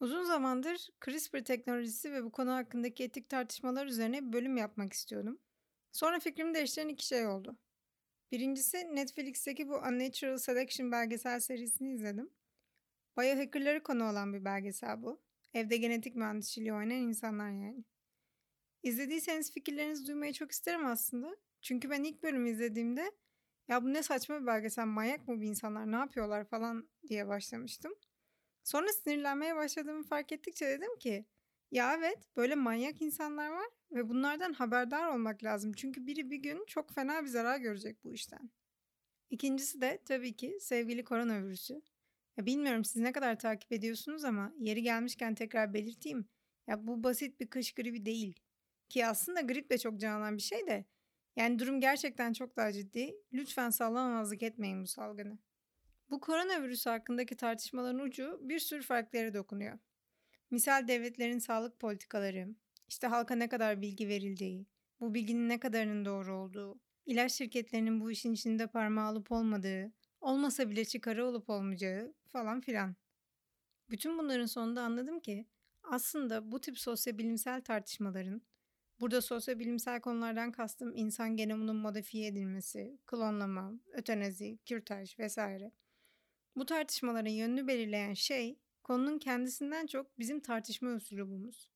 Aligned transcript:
Uzun 0.00 0.24
zamandır 0.24 0.88
CRISPR 1.04 1.44
teknolojisi 1.44 2.12
ve 2.12 2.24
bu 2.24 2.32
konu 2.32 2.52
hakkındaki 2.52 3.04
etik 3.04 3.28
tartışmalar 3.28 3.86
üzerine 3.86 4.32
bölüm 4.32 4.56
yapmak 4.56 4.92
istiyordum. 4.92 5.38
Sonra 5.92 6.20
fikrimi 6.20 6.54
değiştiren 6.54 6.88
iki 6.88 7.06
şey 7.06 7.26
oldu. 7.26 7.58
Birincisi 8.32 8.76
Netflix'teki 8.96 9.68
bu 9.68 9.76
Unnatural 9.76 10.38
Selection 10.38 10.92
belgesel 10.92 11.40
serisini 11.40 11.92
izledim. 11.92 12.30
Biohacker'ları 13.18 13.82
konu 13.82 14.10
olan 14.10 14.32
bir 14.34 14.44
belgesel 14.44 15.02
bu. 15.02 15.20
Evde 15.54 15.76
genetik 15.76 16.16
mühendisliği 16.16 16.72
oynayan 16.72 17.02
insanlar 17.02 17.50
yani. 17.50 17.84
İzlediyseniz 18.82 19.52
fikirlerinizi 19.52 20.06
duymayı 20.06 20.32
çok 20.32 20.52
isterim 20.52 20.86
aslında. 20.86 21.36
Çünkü 21.62 21.90
ben 21.90 22.04
ilk 22.04 22.22
bölümü 22.22 22.50
izlediğimde 22.50 23.12
ya 23.68 23.82
bu 23.82 23.92
ne 23.92 24.02
saçma 24.02 24.40
bir 24.40 24.46
belgesel 24.46 24.86
manyak 24.86 25.28
mı 25.28 25.40
bir 25.40 25.46
insanlar 25.46 25.92
ne 25.92 25.96
yapıyorlar 25.96 26.44
falan 26.44 26.88
diye 27.08 27.28
başlamıştım. 27.28 27.94
Sonra 28.64 28.88
sinirlenmeye 28.92 29.56
başladığımı 29.56 30.02
fark 30.04 30.32
ettikçe 30.32 30.66
dedim 30.66 30.96
ki 30.98 31.26
ya 31.70 31.94
evet 31.98 32.18
böyle 32.36 32.54
manyak 32.54 33.02
insanlar 33.02 33.50
var 33.50 33.66
ve 33.92 34.08
bunlardan 34.08 34.52
haberdar 34.52 35.08
olmak 35.08 35.44
lazım. 35.44 35.72
Çünkü 35.72 36.06
biri 36.06 36.30
bir 36.30 36.36
gün 36.36 36.64
çok 36.66 36.90
fena 36.94 37.22
bir 37.22 37.28
zarar 37.28 37.58
görecek 37.58 38.04
bu 38.04 38.14
işten. 38.14 38.50
İkincisi 39.30 39.80
de 39.80 40.02
tabii 40.04 40.36
ki 40.36 40.58
sevgili 40.60 41.04
koronavirüsü. 41.04 41.82
Ya 42.36 42.46
bilmiyorum 42.46 42.84
siz 42.84 43.02
ne 43.02 43.12
kadar 43.12 43.38
takip 43.38 43.72
ediyorsunuz 43.72 44.24
ama 44.24 44.54
yeri 44.58 44.82
gelmişken 44.82 45.34
tekrar 45.34 45.74
belirteyim. 45.74 46.28
Ya 46.66 46.86
bu 46.86 47.04
basit 47.04 47.40
bir 47.40 47.46
kış 47.46 47.72
gribi 47.74 48.04
değil. 48.06 48.40
Ki 48.88 49.06
aslında 49.06 49.40
grip 49.40 49.70
de 49.70 49.78
çok 49.78 50.00
can 50.00 50.36
bir 50.36 50.42
şey 50.42 50.66
de. 50.66 50.84
Yani 51.36 51.58
durum 51.58 51.80
gerçekten 51.80 52.32
çok 52.32 52.56
daha 52.56 52.72
ciddi. 52.72 53.16
Lütfen 53.32 53.70
sallamamazlık 53.70 54.42
etmeyin 54.42 54.82
bu 54.82 54.86
salgını. 54.86 55.38
Bu 56.10 56.20
koronavirüs 56.20 56.86
hakkındaki 56.86 57.36
tartışmaların 57.36 57.98
ucu 57.98 58.40
bir 58.42 58.58
sürü 58.58 58.82
farklı 58.82 59.34
dokunuyor. 59.34 59.78
Misal 60.50 60.88
devletlerin 60.88 61.38
sağlık 61.38 61.78
politikaları, 61.80 62.48
işte 62.88 63.06
halka 63.06 63.34
ne 63.34 63.48
kadar 63.48 63.80
bilgi 63.82 64.08
verildiği, 64.08 64.66
bu 65.00 65.14
bilginin 65.14 65.48
ne 65.48 65.60
kadarının 65.60 66.04
doğru 66.04 66.34
olduğu, 66.34 66.80
ilaç 67.06 67.32
şirketlerinin 67.32 68.00
bu 68.00 68.10
işin 68.10 68.32
içinde 68.32 68.66
parmağı 68.66 69.12
olup 69.12 69.32
olmadığı, 69.32 69.92
olmasa 70.20 70.70
bile 70.70 70.84
çıkarı 70.84 71.26
olup 71.26 71.50
olmayacağı 71.50 72.14
falan 72.26 72.60
filan. 72.60 72.96
Bütün 73.90 74.18
bunların 74.18 74.46
sonunda 74.46 74.82
anladım 74.82 75.20
ki 75.20 75.46
aslında 75.82 76.52
bu 76.52 76.60
tip 76.60 76.78
sosyobilimsel 76.78 77.60
tartışmaların, 77.60 78.42
burada 79.00 79.20
sosyobilimsel 79.20 80.00
konulardan 80.00 80.52
kastım 80.52 80.92
insan 80.94 81.36
genomunun 81.36 81.76
modifiye 81.76 82.26
edilmesi, 82.26 82.98
klonlama, 83.06 83.72
ötenazi, 83.92 84.58
kürtaj 84.66 85.18
vesaire 85.18 85.72
bu 86.58 86.66
tartışmaların 86.66 87.30
yönünü 87.30 87.66
belirleyen 87.66 88.14
şey 88.14 88.58
konunun 88.82 89.18
kendisinden 89.18 89.86
çok 89.86 90.18
bizim 90.18 90.40
tartışma 90.40 90.90
üslubumuz. 90.90 91.70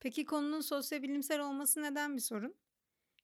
Peki 0.00 0.24
konunun 0.24 0.60
sosyobilimsel 0.60 1.40
olması 1.40 1.82
neden 1.82 2.16
bir 2.16 2.20
sorun? 2.20 2.54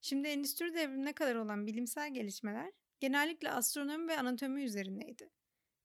Şimdi 0.00 0.28
endüstri 0.28 0.74
devrimine 0.74 1.12
kadar 1.12 1.34
olan 1.34 1.66
bilimsel 1.66 2.14
gelişmeler 2.14 2.72
genellikle 3.00 3.50
astronomi 3.50 4.08
ve 4.08 4.18
anatomi 4.18 4.64
üzerindeydi. 4.64 5.30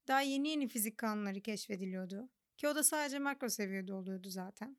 Daha 0.08 0.22
yeni 0.22 0.50
yeni 0.50 0.67
fizik 0.67 0.97
kanunları 0.97 1.41
keşfediliyordu 1.41 2.30
ki 2.58 2.67
o 2.67 2.75
da 2.75 2.84
sadece 2.84 3.19
makro 3.19 3.50
seviyede 3.50 3.94
oluyordu 3.94 4.30
zaten. 4.30 4.78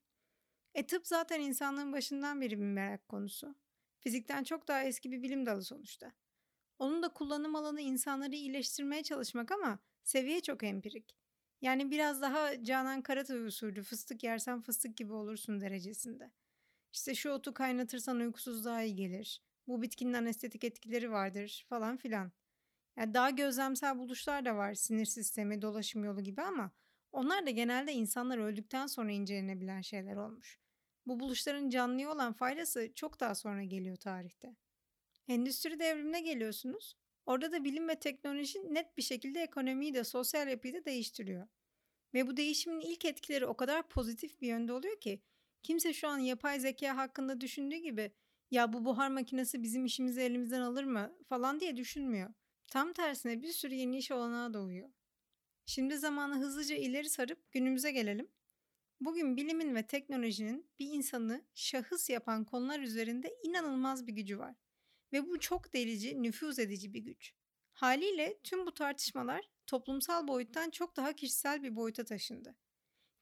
E 0.75 0.87
tıp 0.87 1.07
zaten 1.07 1.41
insanlığın 1.41 1.93
başından 1.93 2.41
beri 2.41 2.59
bir 2.59 2.65
merak 2.65 3.09
konusu. 3.09 3.55
Fizikten 4.01 4.45
çok 4.45 4.69
daha 4.69 4.84
eski 4.84 5.11
bir 5.11 5.23
bilim 5.23 5.47
dalı 5.47 5.65
sonuçta. 5.65 6.12
Onun 6.79 7.03
da 7.03 7.09
kullanım 7.09 7.57
alanı 7.57 7.81
insanları 7.81 8.34
iyileştirmeye 8.37 9.03
çalışmak 9.03 9.53
ama 9.53 9.79
Seviye 10.05 10.41
çok 10.41 10.62
empirik. 10.62 11.17
Yani 11.62 11.91
biraz 11.91 12.23
daha 12.23 12.62
Canan 12.65 13.03
Karatay 13.03 13.45
usulü 13.47 13.83
fıstık 13.83 14.25
yersen 14.25 14.61
fıstık 14.61 14.97
gibi 14.97 15.12
olursun 15.12 15.61
derecesinde. 15.61 16.31
İşte 16.93 17.15
şu 17.15 17.31
otu 17.31 17.55
kaynatırsan 17.55 18.21
uykusuz 18.21 18.65
daha 18.65 18.83
iyi 18.83 18.97
gelir. 18.97 19.43
Bu 19.67 19.83
bitkinin 19.83 20.12
anestetik 20.12 20.65
etkileri 20.65 21.11
vardır 21.11 21.66
falan 21.69 21.97
filan. 21.97 22.33
Yani 22.97 23.15
daha 23.15 23.31
gözlemsel 23.31 23.99
buluşlar 23.99 24.44
da 24.44 24.56
var 24.56 24.75
sinir 24.75 25.05
sistemi, 25.05 25.62
dolaşım 25.62 26.05
yolu 26.05 26.21
gibi 26.21 26.43
ama 26.43 26.71
onlar 27.12 27.47
da 27.47 27.50
genelde 27.50 27.93
insanlar 27.93 28.38
öldükten 28.38 28.87
sonra 28.87 29.12
incelenebilen 29.12 29.81
şeyler 29.81 30.17
olmuş. 30.17 30.59
Bu 31.06 31.21
buluşların 31.21 31.69
canlıya 31.71 32.11
olan 32.12 32.32
faydası 32.32 32.93
çok 32.94 33.21
daha 33.21 33.34
sonra 33.34 33.62
geliyor 33.65 33.97
tarihte. 33.97 34.56
Endüstri 35.28 35.78
devrimine 35.78 36.21
geliyorsunuz. 36.21 36.97
Orada 37.31 37.53
da 37.53 37.65
bilim 37.65 37.89
ve 37.89 37.95
teknoloji 37.95 38.75
net 38.75 38.97
bir 38.97 39.03
şekilde 39.03 39.41
ekonomiyi 39.41 39.95
de 39.95 40.05
sosyal 40.05 40.49
yapıyı 40.49 40.75
da 40.75 40.85
değiştiriyor. 40.85 41.49
Ve 42.15 42.27
bu 42.27 42.37
değişimin 42.37 42.81
ilk 42.81 43.05
etkileri 43.05 43.47
o 43.47 43.57
kadar 43.57 43.89
pozitif 43.89 44.41
bir 44.41 44.49
yönde 44.49 44.73
oluyor 44.73 45.01
ki 45.01 45.23
kimse 45.63 45.93
şu 45.93 46.09
an 46.09 46.19
yapay 46.19 46.61
zeka 46.61 46.97
hakkında 46.97 47.41
düşündüğü 47.41 47.77
gibi 47.77 48.13
ya 48.51 48.73
bu 48.73 48.85
buhar 48.85 49.09
makinesi 49.09 49.63
bizim 49.63 49.85
işimizi 49.85 50.21
elimizden 50.21 50.61
alır 50.61 50.85
mı 50.85 51.17
falan 51.29 51.61
diye 51.61 51.77
düşünmüyor. 51.77 52.31
Tam 52.67 52.93
tersine 52.93 53.43
bir 53.43 53.53
sürü 53.53 53.75
yeni 53.75 53.99
iş 53.99 54.11
olanağı 54.11 54.55
doğuyor. 54.55 54.91
Şimdi 55.67 55.99
zamanı 55.99 56.39
hızlıca 56.39 56.77
ileri 56.77 57.11
sarıp 57.11 57.53
günümüze 57.53 57.93
gelelim. 57.93 58.29
Bugün 59.01 59.37
bilimin 59.37 59.75
ve 59.75 59.87
teknolojinin 59.87 60.71
bir 60.79 60.87
insanı 60.93 61.45
şahıs 61.55 62.11
yapan 62.11 62.45
konular 62.45 62.81
üzerinde 62.81 63.35
inanılmaz 63.43 64.07
bir 64.07 64.12
gücü 64.12 64.39
var. 64.39 64.55
Ve 65.12 65.28
bu 65.28 65.41
çok 65.41 65.75
delici, 65.75 66.22
nüfuz 66.22 66.59
edici 66.59 66.94
bir 66.94 67.00
güç. 67.00 67.34
Haliyle 67.72 68.41
tüm 68.44 68.66
bu 68.66 68.75
tartışmalar 68.75 69.50
toplumsal 69.66 70.28
boyuttan 70.28 70.71
çok 70.71 70.97
daha 70.97 71.12
kişisel 71.12 71.62
bir 71.62 71.76
boyuta 71.76 72.04
taşındı. 72.04 72.56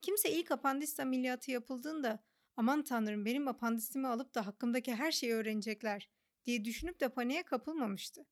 Kimse 0.01 0.31
ilk 0.31 0.51
apandist 0.51 0.99
ameliyatı 0.99 1.51
yapıldığında 1.51 2.23
aman 2.55 2.83
tanrım 2.83 3.25
benim 3.25 3.47
apandisimi 3.47 4.07
alıp 4.07 4.35
da 4.35 4.47
hakkımdaki 4.47 4.95
her 4.95 5.11
şeyi 5.11 5.33
öğrenecekler 5.33 6.09
diye 6.45 6.65
düşünüp 6.65 6.99
de 6.99 7.09
paniğe 7.09 7.43
kapılmamıştı. 7.43 8.25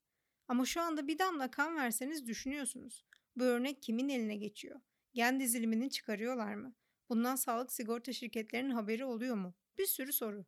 Ama 0.47 0.65
şu 0.65 0.81
anda 0.81 1.07
bir 1.07 1.19
damla 1.19 1.51
kan 1.51 1.75
verseniz 1.75 2.27
düşünüyorsunuz. 2.27 3.05
Bu 3.35 3.43
örnek 3.43 3.81
kimin 3.81 4.09
eline 4.09 4.35
geçiyor? 4.35 4.81
Gen 5.13 5.39
dizilimini 5.39 5.89
çıkarıyorlar 5.89 6.55
mı? 6.55 6.75
Bundan 7.09 7.35
sağlık 7.35 7.71
sigorta 7.71 8.13
şirketlerinin 8.13 8.71
haberi 8.71 9.05
oluyor 9.05 9.35
mu? 9.35 9.55
Bir 9.77 9.85
sürü 9.85 10.13
soru. 10.13 10.45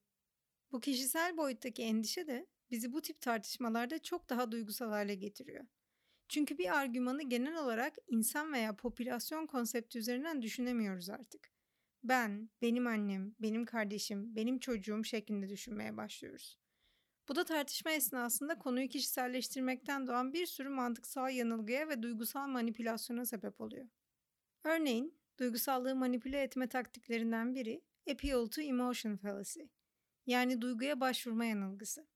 Bu 0.72 0.80
kişisel 0.80 1.38
boyuttaki 1.38 1.84
endişe 1.84 2.28
de 2.28 2.48
bizi 2.72 2.94
bu 2.94 3.02
tip 3.02 3.22
tartışmalarda 3.22 4.00
çok 4.00 4.30
daha 4.30 4.52
duygusal 4.52 4.90
hale 4.90 5.16
getiriyor. 5.16 5.66
Çünkü 6.30 6.57
bir 6.57 6.78
argümanı 6.78 7.24
genel 7.24 7.57
olarak 7.57 7.94
insan 8.07 8.53
veya 8.53 8.75
popülasyon 8.75 9.47
konsepti 9.47 10.00
üzerinden 10.00 10.41
düşünemiyoruz 10.41 11.09
artık. 11.09 11.50
Ben, 12.03 12.50
benim 12.62 12.88
annem, 12.88 13.35
benim 13.40 13.66
kardeşim, 13.66 14.35
benim 14.35 14.59
çocuğum 14.59 15.03
şeklinde 15.03 15.50
düşünmeye 15.50 15.97
başlıyoruz. 15.97 16.59
Bu 17.30 17.35
da 17.35 17.44
tartışma 17.44 17.91
esnasında 17.91 18.59
konuyu 18.59 18.88
kişiselleştirmekten 18.88 20.07
doğan 20.07 20.34
bir 20.34 20.46
sürü 20.46 20.69
mantıksal 20.69 21.31
yanılgıya 21.31 21.90
ve 21.90 22.03
duygusal 22.03 22.47
manipülasyona 22.47 23.25
sebep 23.25 23.62
oluyor. 23.62 23.88
Örneğin, 24.63 25.19
duygusallığı 25.40 25.96
manipüle 25.96 26.41
etme 26.41 26.68
taktiklerinden 26.69 27.56
biri 27.56 27.81
appeal 28.12 28.46
to 28.46 28.62
emotion 28.62 29.16
fallacy, 29.18 29.62
yani 30.25 30.62
duyguya 30.62 31.00
başvurma 31.00 31.46
yanılgısı. 31.46 32.07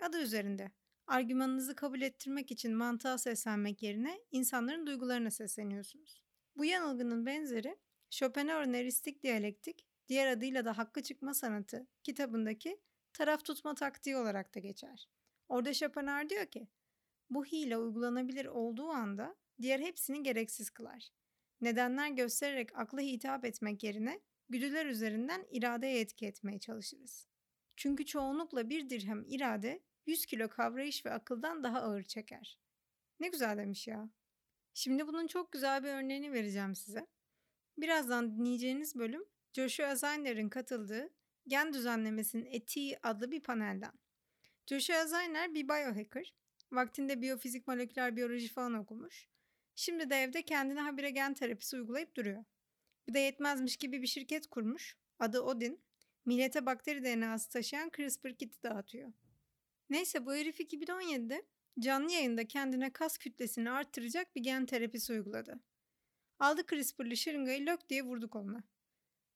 Adı 0.00 0.22
üzerinde. 0.22 0.70
Argümanınızı 1.06 1.74
kabul 1.74 2.00
ettirmek 2.00 2.50
için 2.50 2.74
mantığa 2.74 3.18
seslenmek 3.18 3.82
yerine 3.82 4.20
insanların 4.30 4.86
duygularına 4.86 5.30
sesleniyorsunuz. 5.30 6.22
Bu 6.56 6.64
yanılgının 6.64 7.26
benzeri 7.26 7.78
Schopenhauer'ın 8.10 8.72
eristik 8.72 9.22
diyalektik, 9.22 9.86
diğer 10.08 10.26
adıyla 10.26 10.64
da 10.64 10.78
hakkı 10.78 11.02
çıkma 11.02 11.34
sanatı 11.34 11.86
kitabındaki 12.02 12.80
taraf 13.12 13.44
tutma 13.44 13.74
taktiği 13.74 14.16
olarak 14.16 14.54
da 14.54 14.60
geçer. 14.60 15.08
Orada 15.48 15.74
Schopenhauer 15.74 16.28
diyor 16.30 16.46
ki, 16.46 16.68
bu 17.30 17.44
hile 17.44 17.76
uygulanabilir 17.76 18.46
olduğu 18.46 18.88
anda 18.88 19.36
diğer 19.60 19.80
hepsini 19.80 20.22
gereksiz 20.22 20.70
kılar. 20.70 21.08
Nedenler 21.60 22.08
göstererek 22.08 22.78
akla 22.78 23.00
hitap 23.00 23.44
etmek 23.44 23.82
yerine 23.82 24.20
güdüler 24.48 24.86
üzerinden 24.86 25.46
iradeye 25.50 26.00
etki 26.00 26.26
etmeye 26.26 26.58
çalışırız. 26.58 27.26
Çünkü 27.76 28.06
çoğunlukla 28.06 28.70
bir 28.70 28.90
dirhem 28.90 29.24
irade 29.26 29.82
100 30.10 30.26
kilo 30.26 30.48
kavrayış 30.48 31.06
ve 31.06 31.10
akıldan 31.10 31.62
daha 31.62 31.80
ağır 31.82 32.02
çeker. 32.02 32.58
Ne 33.20 33.28
güzel 33.28 33.58
demiş 33.58 33.88
ya. 33.88 34.10
Şimdi 34.74 35.06
bunun 35.06 35.26
çok 35.26 35.52
güzel 35.52 35.84
bir 35.84 35.88
örneğini 35.88 36.32
vereceğim 36.32 36.74
size. 36.74 37.06
Birazdan 37.78 38.38
dinleyeceğiniz 38.38 38.96
bölüm 38.96 39.24
Joshua 39.52 39.94
Zayner'in 39.94 40.48
katıldığı 40.48 41.10
Gen 41.46 41.72
Düzenlemesinin 41.72 42.46
Etiği 42.46 42.98
adlı 43.02 43.30
bir 43.30 43.40
panelden. 43.40 43.92
Joshua 44.66 45.06
Zayner 45.06 45.54
bir 45.54 45.68
biohacker. 45.68 46.34
Vaktinde 46.72 47.22
biyofizik 47.22 47.68
moleküler 47.68 48.16
biyoloji 48.16 48.48
falan 48.48 48.74
okumuş. 48.74 49.28
Şimdi 49.74 50.10
de 50.10 50.16
evde 50.16 50.42
kendine 50.42 50.80
habire 50.80 51.10
gen 51.10 51.34
terapisi 51.34 51.76
uygulayıp 51.76 52.16
duruyor. 52.16 52.44
Bir 53.08 53.14
de 53.14 53.18
yetmezmiş 53.18 53.76
gibi 53.76 54.02
bir 54.02 54.06
şirket 54.06 54.46
kurmuş. 54.46 54.96
Adı 55.18 55.40
Odin. 55.40 55.80
Millete 56.24 56.66
bakteri 56.66 57.04
DNA'sı 57.04 57.48
taşıyan 57.48 57.90
CRISPR 57.96 58.34
kiti 58.38 58.62
dağıtıyor. 58.62 59.12
Neyse 59.90 60.26
bu 60.26 60.34
herif 60.34 60.60
2017'de 60.60 61.42
canlı 61.78 62.12
yayında 62.12 62.48
kendine 62.48 62.92
kas 62.92 63.18
kütlesini 63.18 63.70
arttıracak 63.70 64.36
bir 64.36 64.42
gen 64.42 64.66
terapisi 64.66 65.12
uyguladı. 65.12 65.60
Aldı 66.38 66.66
CRISPR'lı 66.66 67.16
şırıngayı 67.16 67.66
lök 67.66 67.88
diye 67.88 68.02
vurdu 68.02 68.30
koluna. 68.30 68.62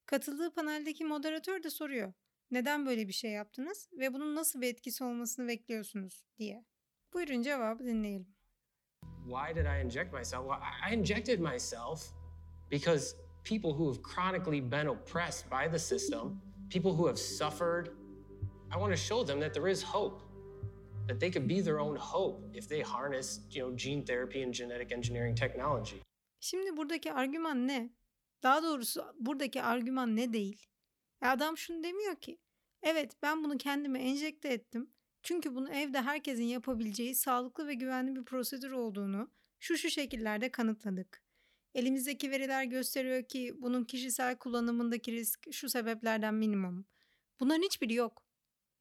Katıldığı 0.06 0.54
paneldeki 0.54 1.04
moderatör 1.04 1.62
de 1.62 1.70
soruyor. 1.70 2.12
Neden 2.50 2.86
böyle 2.86 3.08
bir 3.08 3.12
şey 3.12 3.30
yaptınız 3.30 3.88
ve 3.92 4.14
bunun 4.14 4.34
nasıl 4.34 4.60
bir 4.60 4.68
etkisi 4.68 5.04
olmasını 5.04 5.48
bekliyorsunuz 5.48 6.26
diye. 6.38 6.64
Buyurun 7.12 7.42
cevabı 7.42 7.84
dinleyelim. 7.84 8.34
Why 9.24 9.54
did 9.54 9.66
I 9.66 9.84
inject 9.84 10.12
myself? 10.12 10.44
Well, 10.44 10.90
I 10.90 10.94
injected 10.94 11.40
myself 11.40 12.12
because 12.70 13.16
people 13.44 13.70
who 13.70 13.92
have 13.92 14.02
chronically 14.02 14.72
been 14.72 14.86
oppressed 14.86 15.50
by 15.50 15.70
the 15.70 15.78
system, 15.78 16.42
people 16.70 16.90
who 16.90 17.06
have 17.06 17.18
suffered, 17.18 17.86
I 18.74 18.76
want 18.76 18.92
to 18.92 18.96
show 18.96 19.26
them 19.26 19.40
that 19.40 19.54
there 19.54 19.70
is 19.70 19.82
hope. 19.82 20.23
That 21.08 21.20
they 21.20 21.32
could 21.32 21.48
be 21.48 21.62
their 21.62 21.78
own 21.78 21.96
hope 21.96 22.58
if 22.58 22.68
they 22.68 22.82
harness, 22.82 23.40
you 23.50 23.64
know, 23.64 23.76
gene 23.76 24.04
therapy 24.04 24.44
and 24.44 24.54
genetic 24.54 24.96
engineering 24.96 25.38
technology. 25.38 25.96
Şimdi 26.40 26.76
buradaki 26.76 27.12
argüman 27.12 27.68
ne? 27.68 27.90
Daha 28.42 28.62
doğrusu 28.62 29.04
buradaki 29.18 29.62
argüman 29.62 30.16
ne 30.16 30.32
değil? 30.32 30.66
E 31.22 31.26
adam 31.26 31.56
şunu 31.56 31.84
demiyor 31.84 32.16
ki. 32.16 32.38
Evet 32.82 33.12
ben 33.22 33.44
bunu 33.44 33.58
kendime 33.58 34.02
enjekte 34.02 34.48
ettim. 34.48 34.90
Çünkü 35.22 35.54
bunu 35.54 35.70
evde 35.70 36.02
herkesin 36.02 36.44
yapabileceği 36.44 37.14
sağlıklı 37.14 37.66
ve 37.66 37.74
güvenli 37.74 38.16
bir 38.16 38.24
prosedür 38.24 38.70
olduğunu 38.72 39.30
şu 39.60 39.78
şu 39.78 39.90
şekillerde 39.90 40.50
kanıtladık. 40.50 41.22
Elimizdeki 41.74 42.30
veriler 42.30 42.64
gösteriyor 42.64 43.24
ki 43.24 43.54
bunun 43.58 43.84
kişisel 43.84 44.38
kullanımındaki 44.38 45.12
risk 45.12 45.52
şu 45.52 45.68
sebeplerden 45.68 46.34
minimum. 46.34 46.86
Bunların 47.40 47.62
hiçbiri 47.62 47.94
yok. 47.94 48.22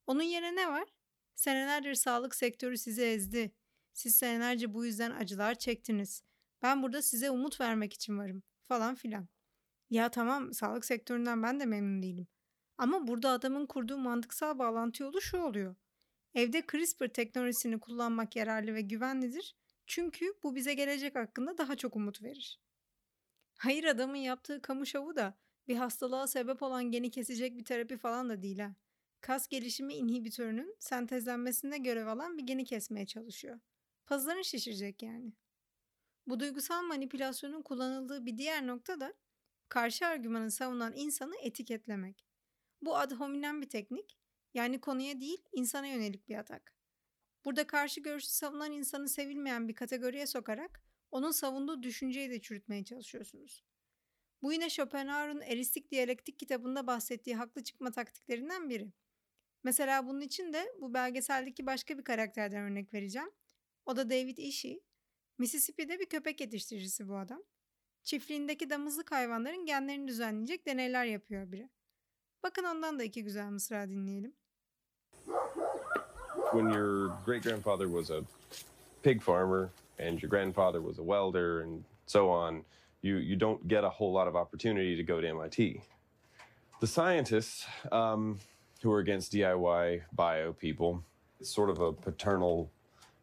Onun 0.08 0.24
yerine 0.24 0.56
ne 0.56 0.70
var? 0.70 0.93
Senelerdir 1.36 1.94
sağlık 1.94 2.36
sektörü 2.36 2.78
sizi 2.78 3.02
ezdi. 3.04 3.52
Siz 3.94 4.16
senelerce 4.16 4.74
bu 4.74 4.86
yüzden 4.86 5.12
acılar 5.12 5.56
çektiniz. 5.56 6.24
Ben 6.62 6.84
burada 6.84 7.02
size 7.02 7.32
umut 7.32 7.62
vermek 7.62 7.94
için 7.94 8.18
varım 8.18 8.44
falan 8.62 8.96
filan. 8.96 9.28
Ya 9.90 10.10
tamam 10.10 10.54
sağlık 10.54 10.86
sektöründen 10.86 11.44
ben 11.44 11.60
de 11.60 11.66
memnun 11.66 12.04
değilim. 12.04 12.28
Ama 12.78 13.08
burada 13.08 13.30
adamın 13.30 13.66
kurduğu 13.66 13.98
mantıksal 13.98 14.60
bağlantı 14.60 15.04
yolu 15.04 15.22
şu 15.22 15.38
oluyor. 15.38 15.76
Evde 16.36 16.64
CRISPR 16.72 17.08
teknolojisini 17.08 17.80
kullanmak 17.80 18.36
yararlı 18.36 18.74
ve 18.74 18.82
güvenlidir. 18.82 19.56
Çünkü 19.88 20.34
bu 20.44 20.56
bize 20.56 20.74
gelecek 20.74 21.16
hakkında 21.16 21.58
daha 21.58 21.76
çok 21.76 21.96
umut 21.96 22.24
verir. 22.24 22.60
Hayır 23.58 23.84
adamın 23.84 24.16
yaptığı 24.16 24.62
kamu 24.62 24.86
şovu 24.86 25.16
da 25.16 25.38
bir 25.68 25.76
hastalığa 25.76 26.28
sebep 26.28 26.64
olan 26.64 26.92
geni 26.92 27.12
kesecek 27.12 27.58
bir 27.58 27.66
terapi 27.66 27.98
falan 27.98 28.30
da 28.30 28.42
değil 28.42 28.60
ha. 28.60 28.76
Kas 29.24 29.48
gelişimi 29.48 29.94
inhibitörünün 29.94 30.76
sentezlenmesinde 30.80 31.78
görev 31.78 32.08
alan 32.08 32.38
bir 32.38 32.44
geni 32.44 32.66
kesmeye 32.66 33.06
çalışıyor. 33.06 33.60
Pazarını 34.06 34.46
şişirecek 34.46 35.04
yani. 35.04 35.34
Bu 36.28 36.40
duygusal 36.40 36.84
manipülasyonun 36.84 37.62
kullanıldığı 37.62 38.26
bir 38.26 38.38
diğer 38.38 38.68
nokta 38.68 39.00
da 39.00 39.14
karşı 39.70 40.08
argümanı 40.08 40.52
savunan 40.52 40.94
insanı 40.96 41.36
etiketlemek. 41.42 42.26
Bu 42.82 42.98
ad 42.98 43.12
hominem 43.12 43.62
bir 43.62 43.70
teknik, 43.70 44.18
yani 44.54 44.82
konuya 44.82 45.20
değil 45.20 45.44
insana 45.52 45.88
yönelik 45.88 46.28
bir 46.28 46.36
atak. 46.36 46.76
Burada 47.46 47.68
karşı 47.68 48.02
görüşü 48.02 48.28
savunan 48.28 48.72
insanı 48.72 49.10
sevilmeyen 49.10 49.68
bir 49.68 49.76
kategoriye 49.76 50.28
sokarak 50.28 50.82
onun 51.12 51.32
savunduğu 51.32 51.84
düşünceyi 51.84 52.30
de 52.30 52.42
çürütmeye 52.42 52.84
çalışıyorsunuz. 52.86 53.64
Bu 54.42 54.54
yine 54.54 54.70
Schopenhauer'un 54.70 55.42
Eristik 55.42 55.92
Diyalektik 55.92 56.40
kitabında 56.40 56.88
bahsettiği 56.88 57.36
haklı 57.36 57.64
çıkma 57.64 57.92
taktiklerinden 57.92 58.70
biri. 58.70 58.92
Mesela 59.64 60.08
bunun 60.08 60.22
için 60.22 60.54
de 60.54 60.74
bu 60.82 60.94
belgeseldeki 60.94 61.66
başka 61.66 61.98
bir 61.98 62.04
karakterden 62.04 62.64
örnek 62.64 62.94
vereceğim. 62.94 63.30
O 63.86 63.96
da 63.96 64.10
David 64.10 64.38
Ishii. 64.38 64.84
Mississippi'de 65.38 66.00
bir 66.00 66.06
köpek 66.06 66.42
yetiştiricisi 66.42 67.10
bu 67.10 67.18
adam. 67.18 67.44
Çiftliğindeki 68.04 68.70
damızlık 68.70 69.12
hayvanların 69.12 69.66
genlerini 69.66 70.08
düzenleyecek 70.08 70.66
deneyler 70.66 71.06
yapıyor 71.06 71.52
biri. 71.52 71.70
Bakın 72.44 72.64
ondan 72.64 73.00
da 73.00 73.04
iki 73.04 73.24
güzel 73.24 73.50
mısra 73.50 73.90
dinleyelim. 73.90 74.34
When 76.52 76.70
your 76.70 77.12
great 77.26 77.44
grandfather 77.44 77.86
was 77.86 78.12
a 78.12 78.22
pig 79.04 79.22
farmer 79.22 79.70
and 80.00 80.22
your 80.22 80.30
grandfather 80.30 80.80
was 80.80 81.00
a 81.00 81.04
welder 81.04 81.62
and 81.62 81.84
so 82.06 82.30
on, 82.30 82.64
you, 83.04 83.18
you 83.18 83.40
don't 83.40 83.68
get 83.68 83.84
a 83.84 83.90
whole 83.90 84.14
lot 84.14 84.28
of 84.28 84.36
opportunity 84.36 85.06
to 85.06 85.14
go 85.14 85.22
to 85.22 85.28
MIT. 85.28 85.82
The 86.82 86.88
scientists 86.88 87.66
um, 87.92 88.40
who 88.84 88.92
are 88.92 89.00
against 89.00 89.34
DIY 89.34 90.02
bio 90.12 90.54
people, 90.54 91.04
it's 91.40 91.50
sort 91.50 91.70
of 91.70 91.80
a 91.80 91.92
paternal 91.94 92.70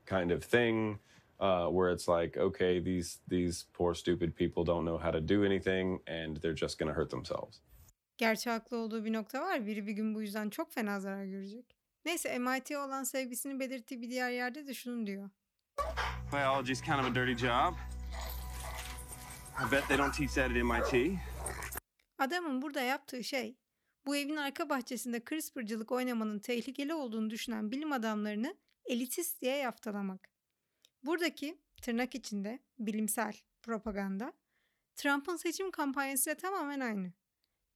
kind 0.07 0.33
of 0.33 0.45
thing. 0.45 0.99
uh, 1.41 1.67
where 1.67 1.91
it's 1.91 2.07
like, 2.09 2.37
okay, 2.37 2.81
these 2.81 3.19
these 3.29 3.67
poor 3.73 3.95
stupid 3.95 4.37
people 4.37 4.65
don't 4.65 4.85
know 4.85 4.99
how 4.99 5.11
to 5.11 5.21
do 5.21 5.45
anything, 5.45 6.01
and 6.07 6.37
they're 6.37 6.61
just 6.61 6.79
going 6.79 6.89
to 6.89 6.95
hurt 6.95 7.11
themselves. 7.11 7.61
Gerçi 8.19 8.51
haklı 8.51 8.77
olduğu 8.77 9.05
bir 9.05 9.13
nokta 9.13 9.41
var. 9.41 9.67
Biri 9.67 9.87
bir 9.87 9.93
gün 9.93 10.15
bu 10.15 10.23
yüzden 10.23 10.51
çok 10.51 10.73
fena 10.73 11.01
zarar 11.01 11.25
görecek. 11.25 11.77
Neyse 12.05 12.39
MIT'ye 12.39 12.79
olan 12.79 13.05
sevgisini 13.05 13.61
belirttiği 13.61 14.03
bir 14.03 14.11
diğer 14.11 14.31
yerde 14.31 14.67
de 14.67 14.75
şunu 14.75 15.07
diyor. 15.07 15.31
Biology's 16.33 16.83
kind 16.83 16.99
of 16.99 17.05
a 17.05 17.15
dirty 17.15 17.47
job. 17.47 17.75
I 19.61 19.73
bet 19.73 19.89
they 19.89 19.99
don't 19.99 20.15
teach 20.15 20.35
that 20.35 20.51
at 20.51 20.57
MIT. 20.57 21.19
Adamın 22.19 22.63
burada 22.63 22.81
yaptığı 22.81 23.25
şey 23.25 23.57
bu 24.07 24.17
evin 24.17 24.37
arka 24.37 24.69
bahçesinde 24.69 25.23
CRISPR'cılık 25.31 25.93
oynamanın 25.93 26.39
tehlikeli 26.39 26.95
olduğunu 26.95 27.31
düşünen 27.31 27.71
bilim 27.71 27.93
adamlarını 27.93 28.57
elitist 28.85 29.41
diye 29.41 29.57
yaftalamak. 29.57 30.29
Buradaki 31.03 31.59
tırnak 31.83 32.15
içinde 32.15 32.59
bilimsel 32.79 33.35
propaganda 33.63 34.33
Trump'ın 34.97 35.37
seçim 35.37 35.71
kampanyasıyla 35.71 36.37
tamamen 36.37 36.81
aynı. 36.81 37.13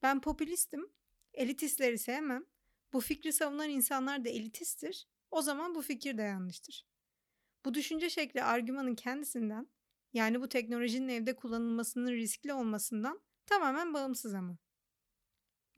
Ben 0.03 0.21
popülistim, 0.21 0.91
elitistleri 1.35 1.99
sevmem, 1.99 2.44
bu 2.93 3.00
fikri 3.00 3.32
savunan 3.32 3.71
insanlar 3.71 4.25
da 4.25 4.29
elitisttir, 4.29 5.09
o 5.31 5.43
zaman 5.43 5.75
bu 5.75 5.82
fikir 5.82 6.19
de 6.19 6.23
yanlıştır. 6.23 6.87
Bu 7.65 7.75
düşünce 7.75 8.11
şekli 8.11 8.43
argümanın 8.43 8.94
kendisinden, 8.94 9.69
yani 10.12 10.41
bu 10.41 10.49
teknolojinin 10.49 11.09
evde 11.09 11.37
kullanılmasının 11.37 12.12
riskli 12.12 12.53
olmasından 12.53 13.21
tamamen 13.47 13.94
bağımsız 13.94 14.35
ama. 14.35 14.59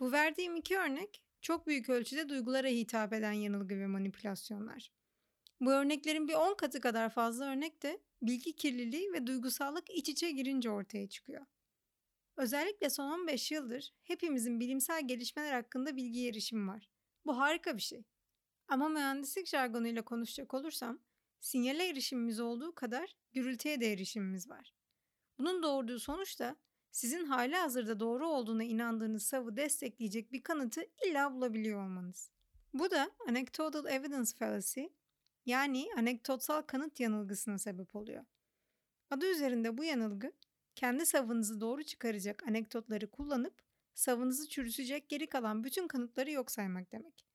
Bu 0.00 0.12
verdiğim 0.12 0.56
iki 0.56 0.78
örnek 0.78 1.22
çok 1.40 1.66
büyük 1.66 1.88
ölçüde 1.88 2.28
duygulara 2.28 2.68
hitap 2.68 3.12
eden 3.12 3.32
yanılgı 3.32 3.78
ve 3.78 3.86
manipülasyonlar. 3.86 4.92
Bu 5.60 5.72
örneklerin 5.72 6.28
bir 6.28 6.34
10 6.34 6.54
katı 6.54 6.80
kadar 6.80 7.10
fazla 7.10 7.44
örnek 7.44 7.82
de 7.82 8.00
bilgi 8.22 8.56
kirliliği 8.56 9.12
ve 9.12 9.26
duygusallık 9.26 9.90
iç 9.90 10.08
içe 10.08 10.30
girince 10.30 10.70
ortaya 10.70 11.08
çıkıyor. 11.08 11.46
Özellikle 12.36 12.90
son 12.90 13.10
15 13.10 13.52
yıldır 13.52 13.94
hepimizin 14.02 14.60
bilimsel 14.60 15.08
gelişmeler 15.08 15.52
hakkında 15.52 15.96
bilgi 15.96 16.28
erişimi 16.28 16.68
var. 16.68 16.90
Bu 17.26 17.38
harika 17.38 17.76
bir 17.76 17.82
şey. 17.82 18.04
Ama 18.68 18.88
mühendislik 18.88 19.46
jargonuyla 19.46 20.02
konuşacak 20.02 20.54
olursam, 20.54 20.98
sinyale 21.40 21.88
erişimimiz 21.88 22.40
olduğu 22.40 22.74
kadar 22.74 23.16
gürültüye 23.32 23.80
de 23.80 23.92
erişimimiz 23.92 24.50
var. 24.50 24.74
Bunun 25.38 25.62
doğurduğu 25.62 25.98
sonuç 25.98 26.40
da 26.40 26.56
sizin 26.96 27.24
hali 27.24 27.56
hazırda 27.56 28.00
doğru 28.00 28.28
olduğuna 28.28 28.64
inandığınız 28.64 29.22
savı 29.22 29.56
destekleyecek 29.56 30.32
bir 30.32 30.42
kanıtı 30.42 30.82
illa 31.06 31.34
bulabiliyor 31.34 31.84
olmanız. 31.84 32.30
Bu 32.74 32.90
da 32.90 33.10
anecdotal 33.28 33.86
evidence 33.86 34.30
fallacy 34.38 34.84
yani 35.46 35.88
anekdotsal 35.96 36.62
kanıt 36.62 37.00
yanılgısına 37.00 37.58
sebep 37.58 37.96
oluyor. 37.96 38.24
Adı 39.10 39.30
üzerinde 39.30 39.78
bu 39.78 39.84
yanılgı, 39.84 40.32
kendi 40.74 41.06
savınızı 41.06 41.60
doğru 41.60 41.84
çıkaracak 41.84 42.48
anekdotları 42.48 43.10
kullanıp 43.10 43.62
savınızı 43.94 44.48
çürütecek 44.48 45.08
geri 45.08 45.26
kalan 45.26 45.64
bütün 45.64 45.88
kanıtları 45.88 46.30
yok 46.30 46.50
saymak 46.50 46.92
demek. 46.92 47.26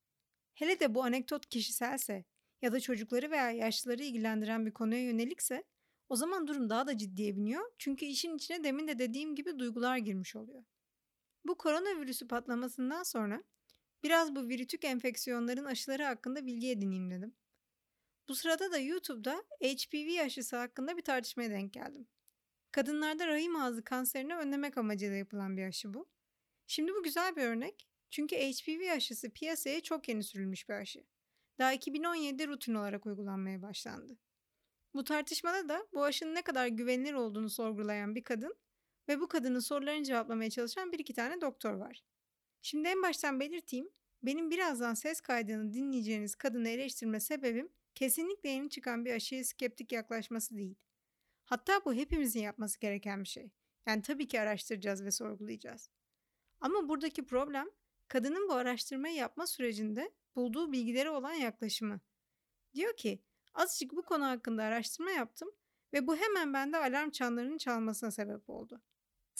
Hele 0.53 0.79
de 0.79 0.95
bu 0.95 1.03
anekdot 1.03 1.49
kişiselse 1.49 2.25
ya 2.61 2.71
da 2.71 2.79
çocukları 2.79 3.31
veya 3.31 3.51
yaşlıları 3.51 4.03
ilgilendiren 4.03 4.65
bir 4.65 4.71
konuya 4.71 5.01
yönelikse 5.01 5.63
o 6.11 6.15
zaman 6.15 6.47
durum 6.47 6.69
daha 6.69 6.87
da 6.87 6.97
ciddiye 6.97 7.35
biniyor 7.35 7.71
çünkü 7.77 8.05
işin 8.05 8.35
içine 8.35 8.63
demin 8.63 8.87
de 8.87 8.99
dediğim 8.99 9.35
gibi 9.35 9.59
duygular 9.59 9.97
girmiş 9.97 10.35
oluyor. 10.35 10.63
Bu 11.45 11.57
koronavirüsü 11.57 12.27
patlamasından 12.27 13.03
sonra 13.03 13.43
biraz 14.03 14.35
bu 14.35 14.49
virütük 14.49 14.85
enfeksiyonların 14.85 15.65
aşıları 15.65 16.03
hakkında 16.03 16.45
bilgi 16.45 16.69
edineyim 16.69 17.11
dedim. 17.11 17.35
Bu 18.29 18.35
sırada 18.35 18.71
da 18.71 18.77
YouTube'da 18.77 19.43
HPV 19.63 20.25
aşısı 20.25 20.57
hakkında 20.57 20.97
bir 20.97 21.01
tartışmaya 21.01 21.49
denk 21.49 21.73
geldim. 21.73 22.07
Kadınlarda 22.71 23.27
rahim 23.27 23.55
ağzı 23.55 23.83
kanserini 23.83 24.35
önlemek 24.35 24.77
amacıyla 24.77 25.15
yapılan 25.15 25.57
bir 25.57 25.63
aşı 25.63 25.93
bu. 25.93 26.09
Şimdi 26.67 26.93
bu 26.93 27.03
güzel 27.03 27.35
bir 27.35 27.43
örnek. 27.43 27.87
Çünkü 28.09 28.35
HPV 28.35 28.91
aşısı 28.95 29.29
piyasaya 29.29 29.81
çok 29.81 30.09
yeni 30.09 30.23
sürülmüş 30.23 30.69
bir 30.69 30.73
aşı. 30.73 31.03
Daha 31.59 31.73
2017'de 31.73 32.47
rutin 32.47 32.73
olarak 32.73 33.05
uygulanmaya 33.05 33.61
başlandı. 33.61 34.17
Bu 34.93 35.03
tartışmada 35.03 35.69
da 35.69 35.87
bu 35.93 36.03
aşının 36.03 36.35
ne 36.35 36.41
kadar 36.41 36.67
güvenilir 36.67 37.13
olduğunu 37.13 37.49
sorgulayan 37.49 38.15
bir 38.15 38.23
kadın 38.23 38.55
ve 39.07 39.19
bu 39.19 39.27
kadının 39.27 39.59
sorularını 39.59 40.03
cevaplamaya 40.03 40.49
çalışan 40.49 40.91
bir 40.91 40.99
iki 40.99 41.13
tane 41.13 41.41
doktor 41.41 41.73
var. 41.73 42.03
Şimdi 42.61 42.87
en 42.87 43.01
baştan 43.01 43.39
belirteyim, 43.39 43.89
benim 44.23 44.51
birazdan 44.51 44.93
ses 44.93 45.21
kaydını 45.21 45.73
dinleyeceğiniz 45.73 46.35
kadını 46.35 46.69
eleştirme 46.69 47.19
sebebim 47.19 47.69
kesinlikle 47.95 48.49
yeni 48.49 48.69
çıkan 48.69 49.05
bir 49.05 49.13
aşıya 49.13 49.43
skeptik 49.43 49.91
yaklaşması 49.91 50.55
değil. 50.55 50.75
Hatta 51.45 51.85
bu 51.85 51.93
hepimizin 51.93 52.39
yapması 52.39 52.79
gereken 52.79 53.23
bir 53.23 53.27
şey. 53.27 53.51
Yani 53.87 54.01
tabii 54.01 54.27
ki 54.27 54.41
araştıracağız 54.41 55.03
ve 55.03 55.11
sorgulayacağız. 55.11 55.89
Ama 56.59 56.89
buradaki 56.89 57.25
problem 57.25 57.69
kadının 58.07 58.49
bu 58.49 58.53
araştırmayı 58.53 59.15
yapma 59.15 59.47
sürecinde 59.47 60.11
bulduğu 60.35 60.71
bilgilere 60.71 61.09
olan 61.09 61.33
yaklaşımı. 61.33 61.99
Diyor 62.73 62.97
ki 62.97 63.23
azıcık 63.53 63.95
bu 63.95 64.01
konu 64.01 64.25
hakkında 64.25 64.63
araştırma 64.63 65.11
yaptım 65.11 65.49
ve 65.93 66.07
bu 66.07 66.15
hemen 66.15 66.53
bende 66.53 66.77
alarm 66.77 67.09
çanlarının 67.09 67.57
çalmasına 67.57 68.11
sebep 68.11 68.49
oldu. 68.49 68.81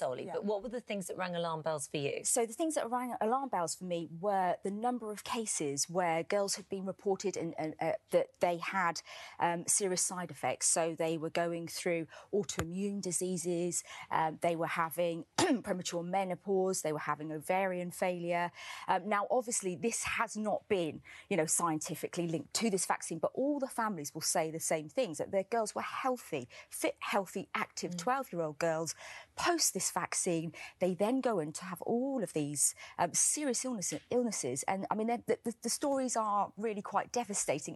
Solely, 0.02 0.26
Yeah. 0.26 0.34
but 0.34 0.46
what 0.46 0.64
were 0.64 0.70
the 0.70 0.82
things 0.82 1.06
that 1.08 1.18
rang 1.18 1.36
alarm 1.36 1.62
bells 1.62 1.88
for 1.88 1.98
you? 1.98 2.22
So 2.24 2.46
the 2.46 2.54
things 2.54 2.76
that 2.76 2.90
rang 2.90 3.14
alarm 3.22 3.50
bells 3.50 3.76
for 3.76 3.86
me 3.86 4.10
were 4.20 4.56
the 4.64 4.72
number 4.72 5.12
of 5.12 5.24
cases 5.24 5.90
where 5.90 6.24
girls 6.24 6.56
had 6.56 6.68
been 6.70 6.86
reported 6.86 7.38
and, 7.38 7.54
and 7.58 7.76
uh, 7.80 7.92
that 8.12 8.28
they 8.40 8.58
had 8.58 9.02
um, 9.40 9.66
serious 9.68 10.02
side 10.02 10.32
effects. 10.32 10.68
So 10.68 10.96
they 10.98 11.18
were 11.18 11.30
going 11.30 11.68
through 11.68 12.08
autoimmune 12.34 13.02
diseases, 13.02 13.84
um, 14.10 14.40
they 14.42 14.56
were 14.56 14.68
having 14.86 15.26
premature 15.64 16.04
menopause, 16.04 16.82
they 16.82 16.94
were 16.94 17.00
having 17.14 17.32
ovarian 17.32 17.92
failure. 17.92 18.52
Um, 18.88 19.08
now, 19.08 19.28
obviously, 19.30 19.76
this 19.76 20.04
has 20.04 20.36
not 20.36 20.68
been, 20.68 21.02
you 21.30 21.38
know, 21.38 21.46
scientifically 21.46 22.28
linked 22.28 22.54
to 22.56 22.70
this 22.70 22.86
vaccine, 22.86 23.20
but 23.20 23.32
all 23.36 23.60
the 23.60 23.68
families 23.68 24.14
will 24.14 24.22
say 24.22 24.50
the 24.50 24.60
same 24.60 24.90
things 24.90 25.20
that 25.20 25.32
their 25.32 25.44
girls 25.44 25.76
were 25.76 25.82
healthy, 25.82 26.48
fit, 26.70 26.96
healthy, 27.00 27.48
active 27.54 27.96
12-year-old 27.96 28.58
girls 28.58 28.96
post 29.46 29.74
this 29.74 29.92
vaccine, 29.92 30.52
they 30.80 30.96
then 30.96 31.22
go 31.22 31.40
on 31.40 31.52
to 31.52 31.66
have 31.66 31.82
all 31.82 32.24
of 32.24 32.34
these 32.34 32.76
um, 33.00 33.10
serious 33.14 33.66
illness, 33.66 33.94
illnesses. 34.10 34.64
And 34.68 34.86
I 34.92 34.96
mean, 34.96 35.08
the, 35.08 35.38
the, 35.44 35.54
the 35.64 35.70
stories 35.70 36.18
are 36.18 36.48
really 36.58 36.82
quite 36.82 37.12
devastating. 37.14 37.76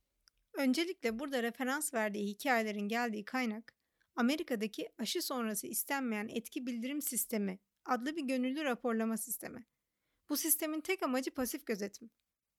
Öncelikle 0.58 1.20
burada 1.20 1.44
referans 1.44 1.94
verdiği 1.94 2.28
hikayelerin 2.28 2.88
geldiği 2.88 3.26
kaynak 3.26 3.74
Amerika'daki 4.16 4.90
aşı 4.98 5.22
sonrası 5.22 5.68
istenmeyen 5.68 6.28
etki 6.28 6.66
bildirim 6.66 7.02
sistemi 7.02 7.60
adlı 7.86 8.16
bir 8.16 8.24
gönüllü 8.24 8.64
raporlama 8.64 9.18
sistemi. 9.18 9.66
Bu 10.30 10.38
sistemin 10.38 10.82
tek 10.82 11.04
amacı 11.04 11.32
pasif 11.32 11.66
gözetim. 11.66 12.10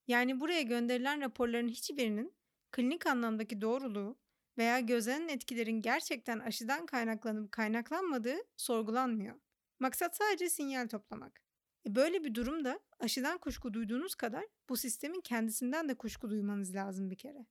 Yani 0.06 0.40
buraya 0.40 0.62
gönderilen 0.62 1.20
raporların 1.20 1.68
hiçbirinin 1.68 2.34
klinik 2.72 3.06
anlamdaki 3.06 3.60
doğruluğu 3.60 4.18
veya 4.58 4.80
gözlenen 4.80 5.28
etkilerin 5.28 5.80
gerçekten 5.82 6.38
aşıdan 6.38 6.86
kaynaklanıp 6.86 7.52
kaynaklanmadığı 7.52 8.36
sorgulanmıyor. 8.56 9.40
Maksat 9.78 10.16
sadece 10.16 10.50
sinyal 10.50 10.88
toplamak. 10.88 11.42
E 11.86 11.94
böyle 11.94 12.24
bir 12.24 12.34
durumda 12.34 12.80
aşıdan 12.98 13.38
kuşku 13.38 13.74
duyduğunuz 13.74 14.14
kadar 14.14 14.44
bu 14.68 14.76
sistemin 14.76 15.20
kendisinden 15.20 15.88
de 15.88 15.94
kuşku 15.94 16.30
duymanız 16.30 16.74
lazım 16.74 17.10
bir 17.10 17.16
kere. 17.16 17.46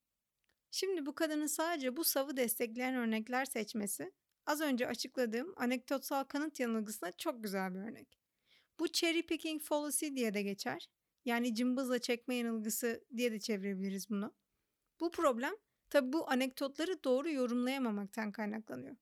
Şimdi 0.72 1.06
bu 1.06 1.16
kadının 1.16 1.48
sadece 1.48 1.98
bu 1.98 2.04
savı 2.04 2.38
destekleyen 2.38 2.96
örnekler 2.96 3.46
seçmesi 3.46 4.12
az 4.46 4.62
önce 4.62 4.88
açıkladığım 4.88 5.54
anekdotsal 5.58 6.24
kanıt 6.24 6.60
yanılgısına 6.60 7.12
çok 7.12 7.44
güzel 7.44 7.74
bir 7.74 7.80
örnek. 7.80 8.20
Bu 8.80 8.88
cherry 8.88 9.26
picking 9.26 9.62
fallacy 9.62 10.08
diye 10.08 10.34
de 10.34 10.42
geçer. 10.42 10.90
Yani 11.26 11.56
cımbızla 11.56 12.00
çekme 12.00 12.36
yanılgısı 12.36 13.06
diye 13.18 13.32
de 13.32 13.40
çevirebiliriz 13.40 14.10
bunu. 14.10 14.34
Bu 15.00 15.12
problem 15.12 15.54
tabi 15.96 16.14
bu 16.14 16.30
anekdotları 16.30 17.04
doğru 17.04 17.30
yorumlayamamaktan 17.30 18.32
kaynaklanıyor. 18.32 18.96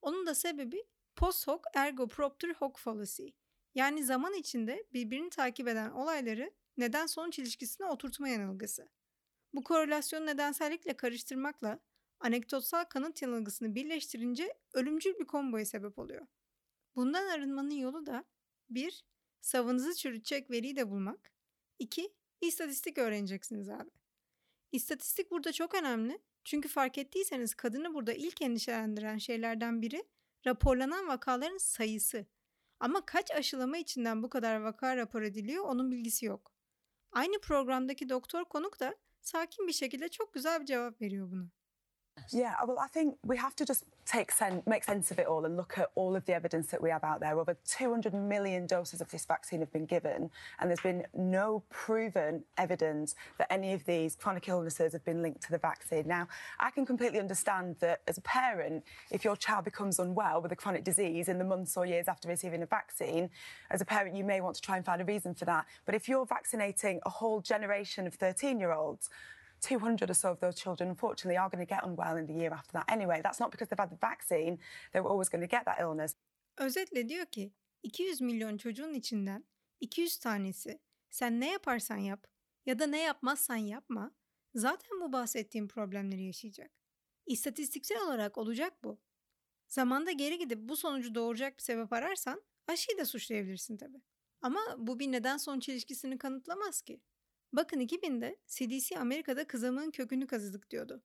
Onun 0.00 0.26
da 0.26 0.34
sebebi 0.34 0.84
post 1.16 1.48
hoc 1.48 1.60
ergo 1.74 2.08
propter 2.08 2.48
hoc 2.48 2.72
fallacy. 2.76 3.26
Yani 3.74 4.04
zaman 4.04 4.34
içinde 4.34 4.86
birbirini 4.92 5.30
takip 5.30 5.68
eden 5.68 5.90
olayları 5.90 6.52
neden 6.76 7.06
sonuç 7.06 7.38
ilişkisine 7.38 7.86
oturtma 7.86 8.28
yanılgısı. 8.28 8.88
Bu 9.54 9.64
korelasyonu 9.64 10.26
nedensellikle 10.26 10.96
karıştırmakla 10.96 11.80
anekdotsal 12.20 12.84
kanıt 12.84 13.22
yanılgısını 13.22 13.74
birleştirince 13.74 14.54
ölümcül 14.72 15.18
bir 15.18 15.26
komboya 15.26 15.64
sebep 15.64 15.98
oluyor. 15.98 16.26
Bundan 16.96 17.26
arınmanın 17.26 17.70
yolu 17.70 18.06
da 18.06 18.24
1. 18.70 19.04
Savınızı 19.40 19.94
çürütecek 19.94 20.50
veriyi 20.50 20.76
de 20.76 20.90
bulmak. 20.90 21.32
2. 21.78 22.14
istatistik 22.40 22.98
öğreneceksiniz 22.98 23.68
abi. 23.68 23.90
İstatistik 24.72 25.30
burada 25.30 25.52
çok 25.52 25.74
önemli. 25.74 26.18
Çünkü 26.44 26.68
fark 26.68 26.98
ettiyseniz 26.98 27.54
kadını 27.54 27.94
burada 27.94 28.12
ilk 28.12 28.42
endişelendiren 28.42 29.18
şeylerden 29.18 29.82
biri 29.82 30.04
raporlanan 30.46 31.08
vakaların 31.08 31.58
sayısı. 31.58 32.26
Ama 32.80 33.06
kaç 33.06 33.30
aşılama 33.30 33.76
içinden 33.76 34.22
bu 34.22 34.28
kadar 34.28 34.56
vaka 34.60 34.96
rapor 34.96 35.22
ediliyor 35.22 35.64
onun 35.64 35.90
bilgisi 35.90 36.26
yok. 36.26 36.52
Aynı 37.12 37.40
programdaki 37.40 38.08
doktor 38.08 38.44
konuk 38.44 38.80
da 38.80 38.96
sakin 39.20 39.66
bir 39.66 39.72
şekilde 39.72 40.08
çok 40.08 40.34
güzel 40.34 40.60
bir 40.60 40.66
cevap 40.66 41.00
veriyor 41.00 41.30
buna. 41.30 41.50
Yeah, 42.32 42.54
well, 42.66 42.78
I 42.78 42.86
think 42.86 43.16
we 43.24 43.36
have 43.36 43.54
to 43.56 43.66
just 43.66 43.84
take 44.06 44.32
sen- 44.32 44.62
make 44.66 44.84
sense 44.84 45.10
of 45.10 45.18
it 45.18 45.26
all 45.26 45.44
and 45.44 45.56
look 45.56 45.76
at 45.76 45.88
all 45.94 46.16
of 46.16 46.24
the 46.24 46.34
evidence 46.34 46.68
that 46.68 46.82
we 46.82 46.88
have 46.90 47.04
out 47.04 47.20
there. 47.20 47.38
Over 47.38 47.56
200 47.66 48.14
million 48.14 48.66
doses 48.66 49.00
of 49.00 49.10
this 49.10 49.26
vaccine 49.26 49.60
have 49.60 49.72
been 49.72 49.84
given, 49.84 50.30
and 50.58 50.70
there's 50.70 50.80
been 50.80 51.04
no 51.14 51.62
proven 51.70 52.44
evidence 52.56 53.14
that 53.38 53.52
any 53.52 53.74
of 53.74 53.84
these 53.84 54.16
chronic 54.16 54.48
illnesses 54.48 54.92
have 54.92 55.04
been 55.04 55.22
linked 55.22 55.42
to 55.42 55.50
the 55.50 55.58
vaccine. 55.58 56.06
Now, 56.06 56.26
I 56.58 56.70
can 56.70 56.86
completely 56.86 57.18
understand 57.18 57.76
that 57.80 58.00
as 58.08 58.18
a 58.18 58.22
parent, 58.22 58.84
if 59.10 59.24
your 59.24 59.36
child 59.36 59.64
becomes 59.64 59.98
unwell 59.98 60.40
with 60.40 60.52
a 60.52 60.56
chronic 60.56 60.84
disease 60.84 61.28
in 61.28 61.38
the 61.38 61.44
months 61.44 61.76
or 61.76 61.84
years 61.84 62.08
after 62.08 62.28
receiving 62.28 62.62
a 62.62 62.66
vaccine, 62.66 63.28
as 63.70 63.80
a 63.82 63.84
parent, 63.84 64.16
you 64.16 64.24
may 64.24 64.40
want 64.40 64.56
to 64.56 64.62
try 64.62 64.76
and 64.76 64.86
find 64.86 65.02
a 65.02 65.04
reason 65.04 65.34
for 65.34 65.44
that. 65.44 65.66
But 65.84 65.94
if 65.94 66.08
you're 66.08 66.26
vaccinating 66.26 67.00
a 67.04 67.10
whole 67.10 67.40
generation 67.42 68.06
of 68.06 68.14
13 68.14 68.58
year 68.58 68.72
olds, 68.72 69.10
200 69.62 70.10
or 70.10 70.14
so 70.14 70.30
of 70.30 70.40
those 70.40 70.54
children, 70.62 70.90
unfortunately, 70.90 71.38
are 71.38 71.48
going 71.48 71.66
to 71.66 71.74
get 71.74 71.84
unwell 71.84 72.16
in 72.16 72.26
the 72.26 72.34
year 72.34 72.52
after 72.52 72.72
that 72.72 72.84
anyway. 72.88 73.20
That's 73.22 73.40
not 73.40 73.50
because 73.50 73.68
they've 73.68 73.84
had 73.84 73.90
the 73.90 74.06
vaccine, 74.06 74.58
they 74.92 75.00
were 75.00 75.10
always 75.10 75.28
going 75.28 75.48
to 75.48 75.56
get 75.56 75.64
that 75.64 75.80
illness. 75.80 76.14
Özetle 76.58 77.08
diyor 77.08 77.26
ki 77.26 77.52
200 77.82 78.20
milyon 78.20 78.56
çocuğun 78.56 78.94
içinden 78.94 79.44
200 79.80 80.16
tanesi 80.16 80.78
sen 81.10 81.40
ne 81.40 81.50
yaparsan 81.52 81.96
yap 81.96 82.26
ya 82.66 82.78
da 82.78 82.86
ne 82.86 83.02
yapmazsan 83.02 83.56
yapma 83.56 84.10
zaten 84.54 85.00
bu 85.00 85.12
bahsettiğim 85.12 85.68
problemleri 85.68 86.22
yaşayacak. 86.22 86.70
İstatistiksel 87.26 88.02
olarak 88.02 88.38
olacak 88.38 88.84
bu. 88.84 89.00
Zamanda 89.68 90.10
geri 90.10 90.38
gidip 90.38 90.58
bu 90.68 90.76
sonucu 90.76 91.14
doğuracak 91.14 91.58
bir 91.58 91.62
sebep 91.62 91.92
ararsan 91.92 92.42
aşıyı 92.66 92.98
da 92.98 93.04
suçlayabilirsin 93.04 93.76
tabii. 93.76 94.02
Ama 94.40 94.60
bu 94.78 94.98
bir 94.98 95.12
neden 95.12 95.36
sonuç 95.36 95.68
ilişkisini 95.68 96.18
kanıtlamaz 96.18 96.82
ki. 96.82 97.00
Bakın 97.52 97.80
2000'de 97.80 98.36
CDC 98.46 98.98
Amerika'da 98.98 99.46
kızamığın 99.46 99.90
kökünü 99.90 100.26
kazıdık 100.26 100.70
diyordu. 100.70 101.02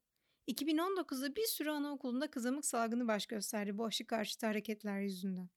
2019'da 0.47 1.35
bir 1.35 1.45
sürü 1.45 1.69
anaokulunda 1.69 2.31
kızamık 2.31 2.65
salgını 2.65 3.07
baş 3.07 3.25
gösterdi 3.25 3.77
bu 3.77 3.85
aşı 3.85 4.07
karşıtı 4.07 4.45
hareketler 4.45 4.99
yüzünden. 4.99 5.49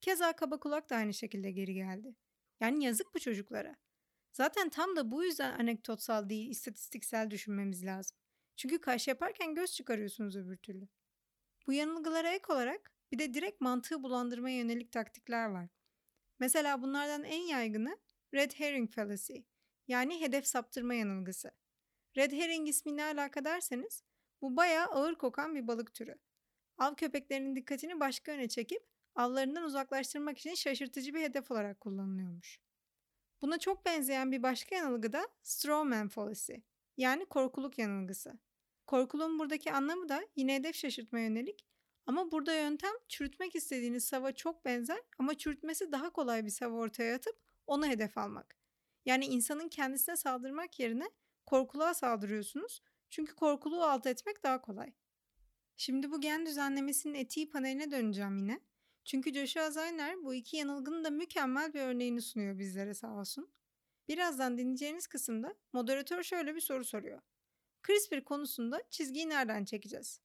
Keza 0.00 0.32
kaba 0.32 0.60
kulak 0.60 0.90
da 0.90 0.96
aynı 0.96 1.14
şekilde 1.14 1.50
geri 1.50 1.74
geldi. 1.74 2.14
Yani 2.60 2.84
yazık 2.84 3.14
bu 3.14 3.18
çocuklara. 3.18 3.76
Zaten 4.32 4.68
tam 4.68 4.96
da 4.96 5.10
bu 5.10 5.24
yüzden 5.24 5.58
anekdotsal 5.58 6.28
değil, 6.28 6.50
istatistiksel 6.50 7.30
düşünmemiz 7.30 7.84
lazım. 7.84 8.16
Çünkü 8.56 8.80
karşı 8.80 9.10
yaparken 9.10 9.54
göz 9.54 9.72
çıkarıyorsunuz 9.72 10.36
öbür 10.36 10.56
türlü. 10.56 10.88
Bu 11.66 11.72
yanılgılara 11.72 12.28
ek 12.28 12.44
olarak 12.48 12.92
bir 13.12 13.18
de 13.18 13.34
direkt 13.34 13.60
mantığı 13.60 14.02
bulandırmaya 14.02 14.58
yönelik 14.58 14.92
taktikler 14.92 15.46
var. 15.46 15.68
Mesela 16.38 16.82
bunlardan 16.82 17.24
en 17.24 17.42
yaygını 17.42 17.98
red 18.34 18.52
herring 18.56 18.90
fallacy 18.90 19.38
yani 19.88 20.20
hedef 20.20 20.46
saptırma 20.46 20.94
yanılgısı. 20.94 21.50
Red 22.16 22.32
herring 22.32 22.68
ismi 22.68 22.96
ne 22.96 23.04
alaka 23.04 23.44
bu 24.42 24.56
bayağı 24.56 24.86
ağır 24.86 25.14
kokan 25.14 25.54
bir 25.54 25.66
balık 25.66 25.94
türü. 25.94 26.18
Av 26.78 26.94
köpeklerinin 26.94 27.56
dikkatini 27.56 28.00
başka 28.00 28.32
yöne 28.32 28.48
çekip 28.48 28.86
avlarından 29.14 29.62
uzaklaştırmak 29.62 30.38
için 30.38 30.54
şaşırtıcı 30.54 31.14
bir 31.14 31.22
hedef 31.22 31.50
olarak 31.50 31.80
kullanılıyormuş. 31.80 32.60
Buna 33.42 33.58
çok 33.58 33.86
benzeyen 33.86 34.32
bir 34.32 34.42
başka 34.42 34.76
yanılgı 34.76 35.12
da 35.12 35.28
strawman 35.42 36.08
fallacy 36.08 36.54
yani 36.96 37.26
korkuluk 37.26 37.78
yanılgısı. 37.78 38.38
Korkuluğun 38.86 39.38
buradaki 39.38 39.72
anlamı 39.72 40.08
da 40.08 40.28
yine 40.36 40.54
hedef 40.54 40.76
şaşırtma 40.76 41.20
yönelik 41.20 41.66
ama 42.06 42.32
burada 42.32 42.54
yöntem 42.54 42.92
çürütmek 43.08 43.54
istediğiniz 43.54 44.04
sava 44.04 44.32
çok 44.32 44.64
benzer 44.64 45.00
ama 45.18 45.34
çürütmesi 45.34 45.92
daha 45.92 46.10
kolay 46.10 46.44
bir 46.44 46.50
sava 46.50 46.76
ortaya 46.76 47.14
atıp 47.14 47.36
onu 47.66 47.86
hedef 47.86 48.18
almak. 48.18 48.63
Yani 49.06 49.26
insanın 49.26 49.68
kendisine 49.68 50.16
saldırmak 50.16 50.80
yerine 50.80 51.10
korkuluğa 51.46 51.94
saldırıyorsunuz. 51.94 52.82
Çünkü 53.10 53.34
korkuluğu 53.34 53.82
alt 53.82 54.06
etmek 54.06 54.42
daha 54.42 54.60
kolay. 54.60 54.92
Şimdi 55.76 56.10
bu 56.10 56.20
gen 56.20 56.46
düzenlemesinin 56.46 57.14
etiği 57.14 57.48
paneline 57.48 57.90
döneceğim 57.90 58.36
yine. 58.36 58.60
Çünkü 59.04 59.34
Joshua 59.34 59.70
Zayner 59.70 60.24
bu 60.24 60.34
iki 60.34 60.56
yanılgının 60.56 61.04
da 61.04 61.10
mükemmel 61.10 61.74
bir 61.74 61.80
örneğini 61.80 62.22
sunuyor 62.22 62.58
bizlere 62.58 62.94
sağ 62.94 63.14
olsun. 63.20 63.50
Birazdan 64.08 64.58
dinleyeceğiniz 64.58 65.06
kısımda 65.06 65.54
moderatör 65.72 66.22
şöyle 66.22 66.54
bir 66.54 66.60
soru 66.60 66.84
soruyor. 66.84 67.20
CRISPR 67.86 68.24
konusunda 68.24 68.82
çizgiyi 68.90 69.28
nereden 69.28 69.64
çekeceğiz? 69.64 70.20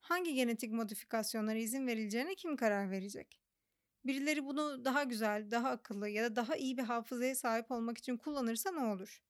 Hangi 0.00 0.34
genetik 0.34 0.72
modifikasyonlara 0.72 1.58
izin 1.58 1.86
verileceğine 1.86 2.34
kim 2.34 2.56
karar 2.56 2.90
verecek? 2.90 3.40
Birileri 4.06 4.46
bunu 4.46 4.84
daha 4.84 5.04
güzel, 5.04 5.50
daha 5.50 5.70
akıllı 5.70 6.08
ya 6.08 6.24
da 6.24 6.36
daha 6.36 6.56
iyi 6.56 6.76
bir 6.76 6.82
hafızaya 6.82 7.34
sahip 7.36 7.70
olmak 7.70 7.98
için 7.98 8.16
kullanırsa 8.16 8.70
ne 8.70 8.80
olur? 8.80 9.22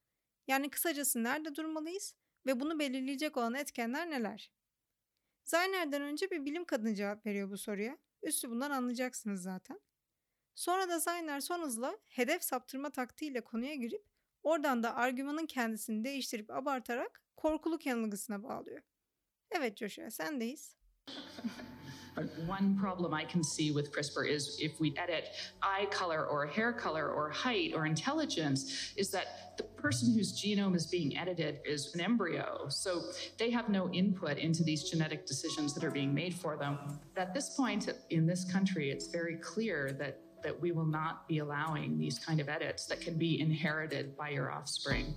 Yani 0.47 0.71
kısacası 0.71 1.25
nerede 1.25 1.54
durmalıyız 1.54 2.14
ve 2.47 2.61
bunu 2.61 2.78
belirleyecek 2.78 3.37
olan 3.37 3.54
etkenler 3.54 4.11
neler? 4.11 4.50
Zayner'den 5.45 6.02
önce 6.02 6.30
bir 6.30 6.45
bilim 6.45 6.64
kadını 6.64 6.95
cevap 6.95 7.26
veriyor 7.26 7.50
bu 7.50 7.59
soruya. 7.59 7.99
Üstü 8.23 8.50
bundan 8.50 8.71
anlayacaksınız 8.71 9.42
zaten. 9.42 9.80
Sonra 10.54 10.88
designer 10.88 11.40
son 11.40 11.62
hızla 11.62 11.99
hedef 12.09 12.45
saptırma 12.45 12.90
taktiğiyle 12.90 13.40
konuya 13.40 13.75
girip 13.75 14.04
oradan 14.42 14.83
da 14.83 14.95
argümanın 14.95 15.47
kendisini 15.47 16.04
değiştirip 16.04 16.50
abartarak 16.50 17.23
korkuluk 17.37 17.87
yanılgısına 17.87 18.42
bağlıyor. 18.42 18.83
Evet 19.50 19.76
Joshua 19.76 20.11
sendeyiz. 20.11 20.76
But 22.17 22.37
one 22.47 22.77
problem 22.77 23.15
I 23.15 23.25
can 23.25 23.45
see 23.45 23.71
with 23.71 23.93
CRISPR 23.93 24.29
is 24.29 24.59
if 24.61 24.81
we 24.81 24.95
edit 24.97 25.29
eye 25.63 25.87
color 25.91 26.27
or 26.27 26.47
hair 26.47 26.73
color 26.73 27.11
or 27.11 27.31
height 27.31 27.73
or 27.75 27.87
intelligence, 27.87 28.93
is 28.97 29.11
that 29.11 29.57
the 29.59 29.63
person 29.63 30.15
whose 30.15 30.43
genome 30.43 30.75
is 30.75 30.87
being 30.87 31.17
edited 31.17 31.61
is 31.65 31.95
an 31.95 32.01
embryo. 32.01 32.67
So 32.69 33.03
they 33.39 33.51
have 33.51 33.69
no 33.69 33.91
input 33.91 34.39
into 34.39 34.65
these 34.65 34.85
genetic 34.91 35.27
decisions 35.27 35.75
that 35.75 35.85
are 35.85 35.91
being 35.91 36.13
made 36.13 36.35
for 36.35 36.57
them. 36.57 36.79
At 37.17 37.35
this 37.35 37.51
point 37.51 37.89
in 38.11 38.27
this 38.27 38.51
country, 38.51 38.91
it's 38.91 39.09
very 39.09 39.37
clear 39.37 39.93
that 39.99 40.19
that 40.43 40.61
we 40.61 40.71
will 40.71 40.87
not 40.87 41.27
be 41.27 41.39
allowing 41.39 41.99
these 41.99 42.21
kind 42.21 42.41
of 42.41 42.49
edits 42.49 42.87
that 42.87 43.01
can 43.01 43.19
be 43.19 43.41
inherited 43.41 44.17
by 44.17 44.29
your 44.29 44.53
offspring. 44.53 45.15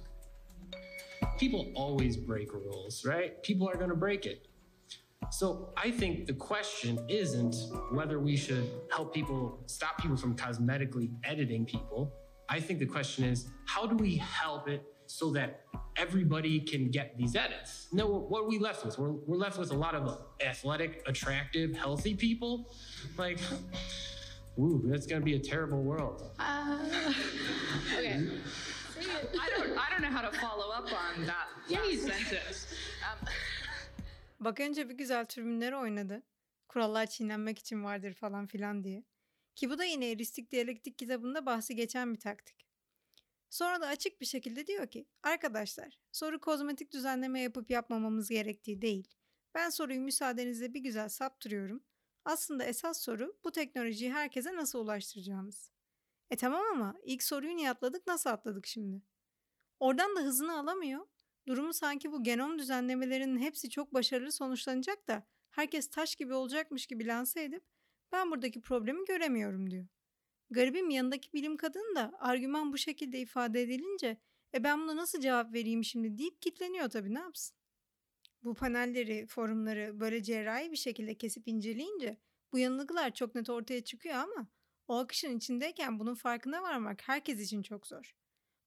People 1.37 1.71
always 1.75 2.17
break 2.17 2.51
rules, 2.53 3.05
right? 3.05 3.41
People 3.43 3.69
are 3.69 3.75
going 3.75 3.91
to 3.91 3.95
break 3.95 4.25
it. 4.25 4.48
So 5.31 5.69
I 5.77 5.91
think 5.91 6.25
the 6.25 6.33
question 6.33 6.99
isn't 7.07 7.55
whether 7.91 8.19
we 8.19 8.35
should 8.35 8.69
help 8.91 9.13
people 9.13 9.59
stop 9.67 10.01
people 10.01 10.17
from 10.17 10.35
cosmetically 10.35 11.11
editing 11.23 11.65
people. 11.65 12.13
I 12.49 12.59
think 12.59 12.79
the 12.79 12.85
question 12.85 13.25
is 13.25 13.47
how 13.65 13.85
do 13.85 13.95
we 13.95 14.17
help 14.17 14.67
it 14.67 14.83
so 15.05 15.31
that 15.31 15.61
everybody 15.97 16.59
can 16.59 16.89
get 16.89 17.15
these 17.17 17.35
edits? 17.35 17.87
No, 17.91 18.07
what 18.07 18.43
are 18.43 18.47
we 18.47 18.57
left 18.57 18.85
with? 18.85 18.97
We're, 18.97 19.11
we're 19.11 19.37
left 19.37 19.59
with 19.59 19.71
a 19.71 19.75
lot 19.75 19.93
of 19.93 20.19
athletic, 20.43 21.03
attractive, 21.07 21.75
healthy 21.75 22.15
people. 22.15 22.73
Like, 23.17 23.39
ooh, 24.57 24.83
that's 24.85 25.05
gonna 25.05 25.21
be 25.21 25.35
a 25.35 25.39
terrible 25.39 25.83
world. 25.83 26.31
Uh, 26.39 26.79
okay. 27.97 28.27
I 29.39 29.49
don't. 29.55 29.77
I 29.77 29.89
don't 29.89 30.01
know 30.01 30.09
how 30.09 30.21
to 30.21 30.37
follow 30.39 30.71
up 30.71 30.85
on 30.85 31.25
that, 31.25 31.47
that 31.69 31.99
sentence. 31.99 32.67
Bak 34.39 34.59
önce 34.59 34.89
bir 34.89 34.93
güzel 34.93 35.25
türbinleri 35.25 35.75
oynadı. 35.75 36.23
Kurallar 36.67 37.05
çiğnenmek 37.05 37.59
için 37.59 37.83
vardır 37.83 38.13
falan 38.13 38.47
filan 38.47 38.83
diye. 38.83 39.03
Ki 39.55 39.69
bu 39.69 39.77
da 39.77 39.83
yine 39.83 40.11
eristik 40.11 40.51
diyalektik 40.51 40.97
kitabında 40.97 41.45
bahsi 41.45 41.75
geçen 41.75 42.13
bir 42.13 42.19
taktik. 42.19 42.67
Sonra 43.49 43.81
da 43.81 43.87
açık 43.87 44.21
bir 44.21 44.25
şekilde 44.25 44.67
diyor 44.67 44.87
ki 44.87 45.05
arkadaşlar 45.23 45.99
soru 46.11 46.39
kozmetik 46.39 46.91
düzenleme 46.91 47.41
yapıp 47.41 47.71
yapmamamız 47.71 48.29
gerektiği 48.29 48.81
değil. 48.81 49.07
Ben 49.55 49.69
soruyu 49.69 50.01
müsaadenizle 50.01 50.73
bir 50.73 50.79
güzel 50.79 51.09
saptırıyorum. 51.09 51.83
Aslında 52.25 52.63
esas 52.63 53.01
soru 53.01 53.37
bu 53.43 53.51
teknolojiyi 53.51 54.13
herkese 54.13 54.55
nasıl 54.55 54.79
ulaştıracağımız. 54.79 55.71
E 56.31 56.35
tamam 56.35 56.63
ama 56.73 56.95
ilk 57.03 57.23
soruyu 57.23 57.55
niye 57.55 57.69
atladık 57.69 58.07
nasıl 58.07 58.29
atladık 58.29 58.67
şimdi? 58.67 59.01
Oradan 59.79 60.15
da 60.15 60.19
hızını 60.21 60.59
alamıyor. 60.59 61.07
Durumu 61.49 61.73
sanki 61.73 62.11
bu 62.11 62.23
genom 62.23 62.59
düzenlemelerinin 62.59 63.39
hepsi 63.39 63.69
çok 63.69 63.93
başarılı 63.93 64.31
sonuçlanacak 64.31 65.07
da 65.07 65.23
herkes 65.49 65.89
taş 65.89 66.15
gibi 66.15 66.33
olacakmış 66.33 66.87
gibi 66.87 67.07
lanse 67.07 67.43
edip 67.43 67.63
ben 68.11 68.31
buradaki 68.31 68.61
problemi 68.61 69.05
göremiyorum 69.05 69.71
diyor. 69.71 69.87
Garibim 70.49 70.89
yanındaki 70.89 71.33
bilim 71.33 71.57
kadını 71.57 71.95
da 71.95 72.11
argüman 72.19 72.73
bu 72.73 72.77
şekilde 72.77 73.19
ifade 73.19 73.61
edilince 73.61 74.17
e 74.53 74.63
ben 74.63 74.81
buna 74.81 74.95
nasıl 74.95 75.21
cevap 75.21 75.53
vereyim 75.53 75.83
şimdi 75.83 76.17
deyip 76.17 76.41
kitleniyor 76.41 76.89
tabii 76.89 77.13
ne 77.13 77.19
yapsın? 77.19 77.57
Bu 78.43 78.53
panelleri, 78.53 79.27
forumları 79.27 79.99
böyle 79.99 80.23
cerrahi 80.23 80.71
bir 80.71 80.77
şekilde 80.77 81.17
kesip 81.17 81.47
inceleyince 81.47 82.17
bu 82.51 82.59
yanılgılar 82.59 83.13
çok 83.13 83.35
net 83.35 83.49
ortaya 83.49 83.83
çıkıyor 83.83 84.15
ama 84.15 84.47
o 84.87 84.95
akışın 84.97 85.37
içindeyken 85.37 85.99
bunun 85.99 86.15
farkına 86.15 86.61
varmak 86.61 87.07
herkes 87.07 87.39
için 87.39 87.61
çok 87.61 87.87
zor. 87.87 88.15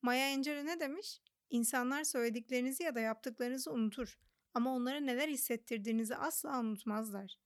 Maya 0.03 0.35
Angelou 0.35 0.67
ne 0.67 0.81
demiş? 0.81 1.21
İnsanlar 1.53 2.05
söylediklerinizi 2.05 2.83
ya 2.83 2.95
da 2.95 3.01
yaptıklarınızı 3.01 3.73
unutur 3.73 4.19
ama 4.55 4.75
onlara 4.75 5.01
neler 5.01 5.29
hissettirdiğinizi 5.29 6.17
asla 6.17 6.61
unutmazlar. 6.61 7.39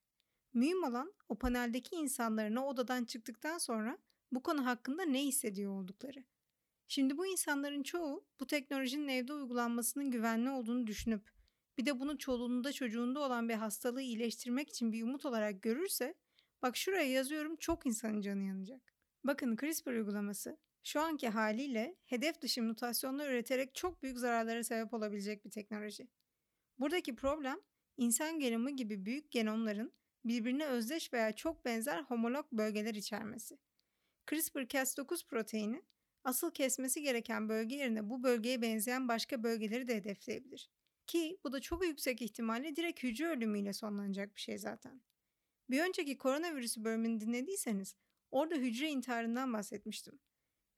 Mühim 0.55 0.85
olan 0.85 1.15
o 1.29 1.39
paneldeki 1.39 1.97
insanların 1.97 2.57
o 2.57 2.67
odadan 2.67 3.05
çıktıktan 3.05 3.59
sonra 3.59 3.99
bu 4.33 4.43
konu 4.43 4.67
hakkında 4.67 5.03
ne 5.03 5.25
hissediyor 5.25 5.73
oldukları. 5.73 6.25
Şimdi 6.89 7.19
bu 7.19 7.27
insanların 7.27 7.83
çoğu 7.83 8.25
bu 8.41 8.47
teknolojinin 8.47 9.09
evde 9.09 9.33
uygulanmasının 9.33 10.11
güvenli 10.11 10.51
olduğunu 10.51 10.87
düşünüp 10.87 11.31
bir 11.79 11.87
de 11.87 12.01
bunu 12.01 12.19
çoluğunda 12.19 12.73
çocuğunda 12.73 13.21
olan 13.21 13.49
bir 13.49 13.55
hastalığı 13.55 14.03
iyileştirmek 14.03 14.69
için 14.69 14.93
bir 14.93 15.03
umut 15.03 15.27
olarak 15.27 15.63
görürse 15.63 16.15
bak 16.63 16.77
şuraya 16.77 17.11
yazıyorum 17.11 17.57
çok 17.57 17.87
insanın 17.87 18.21
canı 18.21 18.43
yanacak. 18.43 18.95
Bakın 19.25 19.57
CRISPR 19.57 19.91
uygulaması 19.91 20.59
şu 20.87 21.01
anki 21.01 21.29
haliyle 21.29 21.97
hedef 22.05 22.41
dışı 22.41 22.63
mutasyonlar 22.63 23.29
üreterek 23.29 23.75
çok 23.75 24.03
büyük 24.03 24.19
zararlara 24.19 24.65
sebep 24.65 24.95
olabilecek 24.95 25.45
bir 25.45 25.51
teknoloji. 25.51 26.09
Buradaki 26.79 27.17
problem 27.17 27.61
insan 27.97 28.39
genomu 28.39 28.71
gibi 28.71 29.05
büyük 29.05 29.31
genomların 29.31 29.93
birbirine 30.25 30.67
özdeş 30.67 31.13
veya 31.13 31.33
çok 31.33 31.65
benzer 31.65 32.03
homolog 32.03 32.53
bölgeler 32.53 32.95
içermesi. 32.95 33.59
CRISPR-Cas9 34.27 35.27
proteini 35.27 35.83
asıl 36.25 36.51
kesmesi 36.51 37.03
gereken 37.03 37.49
bölge 37.49 37.77
yerine 37.77 38.11
bu 38.11 38.23
bölgeye 38.23 38.63
benzeyen 38.63 39.09
başka 39.09 39.43
bölgeleri 39.43 39.89
de 39.89 39.97
hedefleyebilir. 39.97 40.71
Ki 41.07 41.39
bu 41.45 41.53
da 41.53 41.61
çok 41.61 41.87
yüksek 41.87 42.23
ihtimalle 42.23 42.77
direkt 42.77 43.03
hücre 43.03 43.29
ölümüyle 43.29 43.73
sonlanacak 43.73 44.37
bir 44.37 44.41
şey 44.41 44.59
zaten. 44.59 45.03
Bir 45.71 45.81
önceki 45.81 46.19
koronavirüsü 46.19 46.85
bölümünü 46.85 47.21
dinlediyseniz 47.21 47.97
orada 48.31 48.55
hücre 48.55 48.89
intiharından 48.89 49.53
bahsetmiştim. 49.53 50.19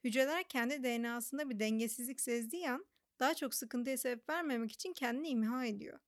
Hücreler 0.05 0.45
kendi 0.49 0.83
DNA'sında 0.83 1.51
bir 1.51 1.59
dengesizlik 1.59 2.21
sezdiği 2.21 2.71
an 2.71 2.87
daha 3.21 3.35
çok 3.35 3.55
sıkıntıya 3.55 3.99
sebep 3.99 4.29
vermemek 4.29 4.73
için 4.73 4.93
kendini 4.93 5.29
imha 5.29 5.67
ediyor. 5.67 5.99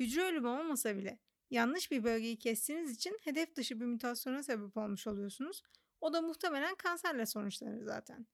Hücre 0.00 0.22
ölümü 0.22 0.48
olmasa 0.48 0.96
bile 0.96 1.18
yanlış 1.50 1.90
bir 1.90 2.04
bölgeyi 2.04 2.38
kestiğiniz 2.38 2.90
için 2.90 3.18
hedef 3.22 3.56
dışı 3.56 3.80
bir 3.80 3.86
mutasyona 3.86 4.42
sebep 4.42 4.76
olmuş 4.76 5.06
oluyorsunuz. 5.06 5.62
O 6.00 6.12
da 6.12 6.22
muhtemelen 6.22 6.74
kanserle 6.74 7.26
sonuçlanır 7.26 7.82
zaten. 7.82 8.26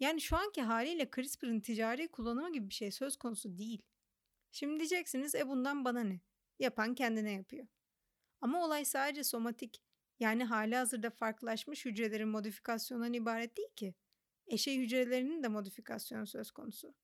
Yani 0.00 0.20
şu 0.20 0.36
anki 0.36 0.62
haliyle 0.62 1.10
CRISPR'ın 1.16 1.60
ticari 1.60 2.08
kullanımı 2.08 2.52
gibi 2.52 2.68
bir 2.68 2.74
şey 2.74 2.90
söz 2.90 3.16
konusu 3.16 3.58
değil. 3.58 3.82
Şimdi 4.52 4.78
diyeceksiniz 4.78 5.34
e 5.34 5.48
bundan 5.48 5.84
bana 5.84 6.00
ne? 6.00 6.20
Yapan 6.58 6.94
kendine 6.94 7.32
yapıyor. 7.32 7.66
Ama 8.40 8.64
olay 8.64 8.84
sadece 8.84 9.24
somatik 9.24 9.82
yani 10.20 10.44
hali 10.44 10.76
hazırda 10.76 11.10
farklılaşmış 11.10 11.84
hücrelerin 11.84 12.28
modifikasyonundan 12.28 13.12
ibaret 13.12 13.56
değil 13.56 13.74
ki. 13.76 13.94
Eşey 14.48 14.78
hücrelerinin 14.78 15.42
de 15.42 15.48
modifikasyonu 15.48 16.26
söz 16.26 16.50
konusu. 16.50 16.94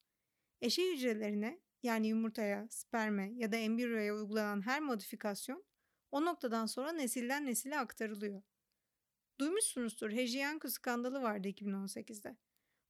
Eşey 0.61 0.93
hücrelerine 0.93 1.61
yani 1.83 2.09
yumurtaya, 2.09 2.67
sperme 2.71 3.33
ya 3.37 3.53
da 3.53 3.57
embriyoya 3.57 4.15
uygulanan 4.15 4.67
her 4.67 4.81
modifikasyon 4.81 5.65
o 6.11 6.25
noktadan 6.25 6.67
sonra 6.67 6.93
nesilden 6.93 7.47
nesile 7.47 7.79
aktarılıyor. 7.79 8.43
Duymuşsunuzdur 9.39 10.11
Hejiyanku 10.11 10.71
skandalı 10.71 11.23
vardı 11.23 11.49
2018'de. 11.49 12.37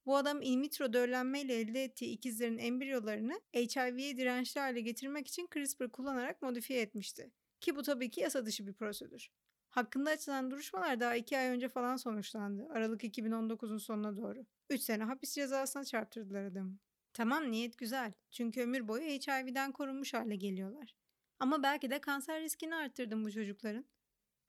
Bu 0.05 0.17
adam 0.17 0.41
in 0.41 0.61
vitro 0.61 0.93
döllenmeyle 0.93 1.59
elde 1.59 1.83
ettiği 1.83 2.11
ikizlerin 2.11 2.57
embriyolarını 2.57 3.41
HIV'ye 3.53 4.17
dirençli 4.17 4.61
hale 4.61 4.81
getirmek 4.81 5.27
için 5.27 5.47
CRISPR 5.53 5.91
kullanarak 5.91 6.41
modifiye 6.41 6.81
etmişti. 6.81 7.31
Ki 7.61 7.75
bu 7.75 7.83
tabii 7.83 8.09
ki 8.09 8.21
yasa 8.21 8.45
dışı 8.45 8.67
bir 8.67 8.73
prosedür. 8.73 9.31
Hakkında 9.75 10.09
açılan 10.09 10.51
duruşmalar 10.51 10.99
daha 10.99 11.15
iki 11.15 11.37
ay 11.37 11.47
önce 11.47 11.69
falan 11.69 11.95
sonuçlandı. 11.95 12.67
Aralık 12.69 13.03
2019'un 13.03 13.77
sonuna 13.77 14.17
doğru. 14.17 14.45
3 14.69 14.81
sene 14.81 15.03
hapis 15.03 15.35
cezasına 15.35 15.83
çarptırdılar 15.83 16.43
adamı. 16.43 16.77
Tamam 17.13 17.51
niyet 17.51 17.77
güzel. 17.77 18.13
Çünkü 18.31 18.61
ömür 18.61 18.87
boyu 18.87 19.03
HIV'den 19.03 19.71
korunmuş 19.71 20.13
hale 20.13 20.35
geliyorlar. 20.35 20.95
Ama 21.39 21.63
belki 21.63 21.89
de 21.89 21.99
kanser 22.01 22.41
riskini 22.41 22.75
arttırdım 22.75 23.25
bu 23.25 23.31
çocukların. 23.31 23.85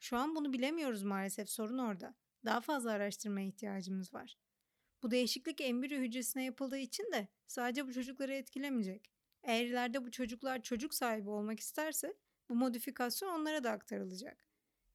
Şu 0.01 0.17
an 0.17 0.37
bunu 0.37 0.53
bilemiyoruz 0.53 1.03
maalesef 1.03 1.51
sorun 1.51 1.79
orada. 1.79 2.15
Daha 2.45 2.61
fazla 2.61 2.91
araştırmaya 2.91 3.47
ihtiyacımız 3.47 4.15
var. 4.15 4.39
Bu 5.03 5.11
değişiklik 5.11 5.61
embriyo 5.61 6.01
hücresine 6.01 6.45
yapıldığı 6.45 6.79
için 6.79 7.13
de 7.13 7.29
sadece 7.47 7.87
bu 7.87 7.93
çocukları 7.93 8.35
etkilemeyecek. 8.35 9.13
Eğer 9.43 9.65
ileride 9.65 10.05
bu 10.05 10.11
çocuklar 10.11 10.63
çocuk 10.63 10.95
sahibi 10.95 11.31
olmak 11.31 11.61
isterse 11.61 12.15
bu 12.49 12.55
modifikasyon 12.55 13.41
onlara 13.41 13.65
da 13.65 13.71
aktarılacak. 13.71 14.46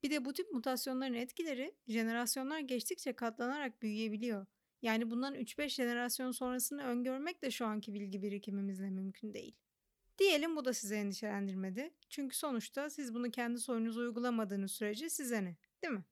Bir 0.03 0.11
de 0.11 0.25
bu 0.25 0.33
tip 0.33 0.51
mutasyonların 0.51 1.13
etkileri 1.13 1.75
jenerasyonlar 1.87 2.59
geçtikçe 2.59 3.13
katlanarak 3.13 3.81
büyüyebiliyor. 3.81 4.45
Yani 4.81 5.11
bundan 5.11 5.35
3-5 5.35 5.69
jenerasyon 5.69 6.31
sonrasını 6.31 6.83
öngörmek 6.83 7.41
de 7.41 7.51
şu 7.51 7.65
anki 7.65 7.93
bilgi 7.93 8.21
birikimimizle 8.21 8.89
mümkün 8.89 9.33
değil. 9.33 9.55
Diyelim 10.17 10.55
bu 10.55 10.65
da 10.65 10.73
sizi 10.73 10.95
endişelendirmedi. 10.95 11.93
Çünkü 12.09 12.37
sonuçta 12.37 12.89
siz 12.89 13.13
bunu 13.13 13.31
kendi 13.31 13.59
soyunuza 13.59 14.01
uygulamadığınız 14.01 14.71
sürece 14.71 15.09
size 15.09 15.43
ne? 15.43 15.55
Değil 15.83 15.93
mi? 15.93 16.03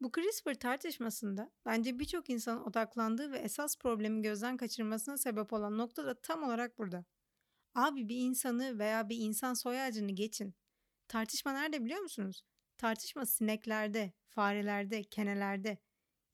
Bu 0.00 0.12
CRISPR 0.12 0.54
tartışmasında 0.54 1.50
bence 1.66 1.98
birçok 1.98 2.30
insanın 2.30 2.60
odaklandığı 2.64 3.32
ve 3.32 3.38
esas 3.38 3.78
problemi 3.78 4.22
gözden 4.22 4.56
kaçırmasına 4.56 5.18
sebep 5.18 5.52
olan 5.52 5.78
nokta 5.78 6.06
da 6.06 6.20
tam 6.20 6.42
olarak 6.42 6.78
burada. 6.78 7.04
Abi 7.74 8.08
bir 8.08 8.16
insanı 8.16 8.78
veya 8.78 9.08
bir 9.08 9.16
insan 9.16 9.54
soy 9.54 9.80
ağacını 9.80 10.12
geçin. 10.12 10.54
Tartışma 11.08 11.52
nerede 11.52 11.84
biliyor 11.84 12.00
musunuz? 12.00 12.44
Tartışma 12.78 13.26
sineklerde, 13.26 14.12
farelerde, 14.28 15.04
kenelerde. 15.04 15.78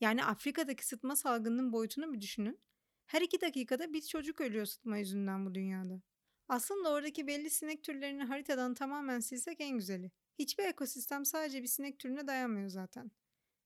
Yani 0.00 0.24
Afrika'daki 0.24 0.86
sıtma 0.86 1.16
salgınının 1.16 1.72
boyutunu 1.72 2.12
bir 2.12 2.20
düşünün. 2.20 2.60
Her 3.06 3.22
iki 3.22 3.40
dakikada 3.40 3.92
bir 3.92 4.00
çocuk 4.00 4.40
ölüyor 4.40 4.66
sıtma 4.66 4.98
yüzünden 4.98 5.46
bu 5.46 5.54
dünyada. 5.54 6.02
Aslında 6.48 6.90
oradaki 6.90 7.26
belli 7.26 7.50
sinek 7.50 7.84
türlerini 7.84 8.24
haritadan 8.24 8.74
tamamen 8.74 9.20
silsek 9.20 9.60
en 9.60 9.78
güzeli. 9.78 10.10
Hiçbir 10.38 10.64
ekosistem 10.64 11.24
sadece 11.24 11.62
bir 11.62 11.68
sinek 11.68 11.98
türüne 11.98 12.26
dayanmıyor 12.26 12.68
zaten. 12.68 13.10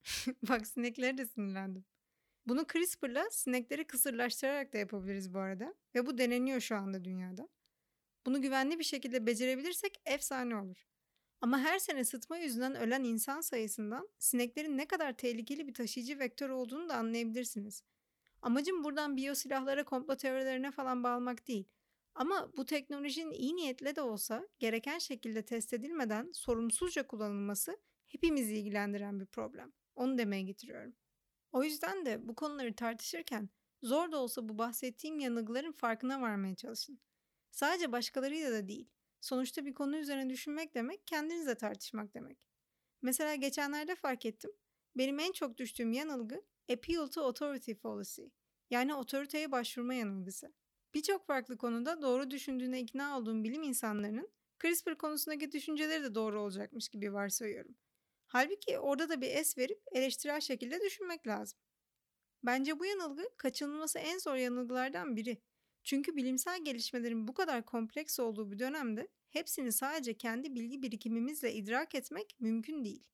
Bak 0.48 0.66
sineklere 0.66 1.18
de 1.18 1.26
sinirlendim. 1.26 1.84
Bunu 2.46 2.66
CRISPR'la 2.72 3.30
sinekleri 3.30 3.86
kısırlaştırarak 3.86 4.72
da 4.72 4.78
yapabiliriz 4.78 5.34
bu 5.34 5.38
arada. 5.38 5.74
Ve 5.94 6.06
bu 6.06 6.18
deneniyor 6.18 6.60
şu 6.60 6.76
anda 6.76 7.04
dünyada. 7.04 7.48
Bunu 8.26 8.42
güvenli 8.42 8.78
bir 8.78 8.84
şekilde 8.84 9.26
becerebilirsek 9.26 10.00
efsane 10.06 10.56
olur. 10.56 10.88
Ama 11.40 11.58
her 11.58 11.78
sene 11.78 12.04
sıtma 12.04 12.38
yüzünden 12.38 12.74
ölen 12.74 13.04
insan 13.04 13.40
sayısından 13.40 14.08
sineklerin 14.18 14.78
ne 14.78 14.86
kadar 14.86 15.12
tehlikeli 15.12 15.68
bir 15.68 15.74
taşıyıcı 15.74 16.18
vektör 16.18 16.50
olduğunu 16.50 16.88
da 16.88 16.94
anlayabilirsiniz. 16.94 17.82
Amacım 18.42 18.84
buradan 18.84 19.16
biyosilahlara, 19.16 19.84
komplo 19.84 20.16
teorilerine 20.16 20.70
falan 20.70 21.04
bağlamak 21.04 21.48
değil. 21.48 21.68
Ama 22.14 22.52
bu 22.56 22.64
teknolojinin 22.64 23.32
iyi 23.32 23.56
niyetle 23.56 23.96
de 23.96 24.00
olsa 24.00 24.48
gereken 24.58 24.98
şekilde 24.98 25.42
test 25.44 25.72
edilmeden 25.72 26.30
sorumsuzca 26.32 27.06
kullanılması 27.06 27.78
hepimizi 28.06 28.54
ilgilendiren 28.54 29.20
bir 29.20 29.26
problem. 29.26 29.72
Onu 29.94 30.18
demeye 30.18 30.42
getiriyorum. 30.42 30.94
O 31.52 31.64
yüzden 31.64 32.06
de 32.06 32.28
bu 32.28 32.34
konuları 32.34 32.74
tartışırken 32.74 33.48
zor 33.82 34.12
da 34.12 34.18
olsa 34.18 34.48
bu 34.48 34.58
bahsettiğim 34.58 35.18
yanılgıların 35.18 35.72
farkına 35.72 36.20
varmaya 36.20 36.54
çalışın. 36.54 37.00
Sadece 37.50 37.92
başkalarıyla 37.92 38.52
da 38.52 38.68
değil. 38.68 38.88
Sonuçta 39.20 39.66
bir 39.66 39.74
konu 39.74 39.96
üzerine 39.96 40.30
düşünmek 40.30 40.74
demek 40.74 41.06
kendinizle 41.06 41.54
tartışmak 41.54 42.14
demek. 42.14 42.38
Mesela 43.02 43.34
geçenlerde 43.34 43.94
fark 43.94 44.26
ettim. 44.26 44.50
Benim 44.96 45.18
en 45.18 45.32
çok 45.32 45.58
düştüğüm 45.58 45.92
yanılgı 45.92 46.42
appeal 46.72 47.06
to 47.06 47.22
authority 47.24 47.72
fallacy. 47.72 48.22
Yani 48.70 48.94
otoriteye 48.94 49.52
başvurma 49.52 49.94
yanılgısı. 49.94 50.52
Birçok 50.94 51.26
farklı 51.26 51.56
konuda 51.56 52.02
doğru 52.02 52.30
düşündüğüne 52.30 52.80
ikna 52.80 53.18
olduğum 53.18 53.44
bilim 53.44 53.62
insanlarının 53.62 54.30
CRISPR 54.62 54.98
konusundaki 54.98 55.52
düşünceleri 55.52 56.04
de 56.04 56.14
doğru 56.14 56.42
olacakmış 56.42 56.88
gibi 56.88 57.12
varsayıyorum. 57.12 57.74
Halbuki 58.26 58.78
orada 58.78 59.08
da 59.08 59.20
bir 59.20 59.30
es 59.30 59.58
verip 59.58 59.82
eleştirel 59.92 60.40
şekilde 60.40 60.80
düşünmek 60.80 61.26
lazım. 61.26 61.58
Bence 62.42 62.78
bu 62.78 62.86
yanılgı 62.86 63.22
kaçınılması 63.36 63.98
en 63.98 64.18
zor 64.18 64.36
yanılgılardan 64.36 65.16
biri. 65.16 65.42
Çünkü 65.84 66.16
bilimsel 66.16 66.64
gelişmelerin 66.64 67.28
bu 67.28 67.34
kadar 67.34 67.64
kompleks 67.64 68.20
olduğu 68.20 68.50
bir 68.50 68.58
dönemde 68.58 69.08
hepsini 69.30 69.72
sadece 69.72 70.14
kendi 70.14 70.54
bilgi 70.54 70.82
birikimimizle 70.82 71.54
idrak 71.54 71.94
etmek 71.94 72.36
mümkün 72.40 72.84
değil. 72.84 73.04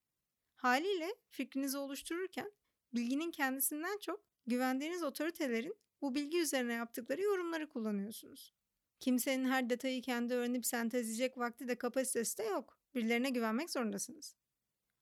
Haliyle 0.57 1.15
fikrinizi 1.29 1.79
oluştururken 1.79 2.53
bilginin 2.95 3.31
kendisinden 3.31 3.99
çok 3.99 4.25
güvendiğiniz 4.47 5.03
otoritelerin 5.03 5.77
bu 6.01 6.15
bilgi 6.15 6.41
üzerine 6.41 6.73
yaptıkları 6.73 7.23
yorumları 7.23 7.69
kullanıyorsunuz. 7.69 8.55
Kimsenin 9.01 9.45
her 9.45 9.71
detayı 9.71 10.03
kendi 10.03 10.35
öğrenip 10.35 10.67
sentezleyecek 10.67 11.39
vakti 11.39 11.69
de 11.69 11.79
kapasitesi 11.79 12.39
de 12.39 12.43
yok. 12.43 12.79
Birilerine 12.95 13.31
güvenmek 13.31 13.71
zorundasınız. 13.71 14.37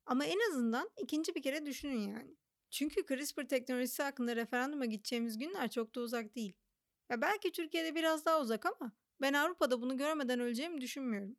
Ama 0.06 0.24
en 0.24 0.50
azından 0.50 0.90
ikinci 1.02 1.34
bir 1.34 1.42
kere 1.42 1.66
düşünün 1.66 2.08
yani. 2.08 2.36
Çünkü 2.70 3.06
CRISPR 3.06 3.48
teknolojisi 3.48 4.02
hakkında 4.02 4.36
referanduma 4.36 4.84
gideceğimiz 4.84 5.38
günler 5.38 5.70
çok 5.70 5.94
da 5.94 6.00
uzak 6.00 6.34
değil. 6.34 6.52
Ya 7.12 7.20
belki 7.20 7.52
Türkiye'de 7.52 7.94
biraz 7.94 8.24
daha 8.24 8.40
uzak 8.40 8.66
ama 8.66 8.92
ben 9.20 9.32
Avrupa'da 9.32 9.80
bunu 9.80 9.96
görmeden 9.96 10.40
öleceğimi 10.40 10.80
düşünmüyorum. 10.80 11.36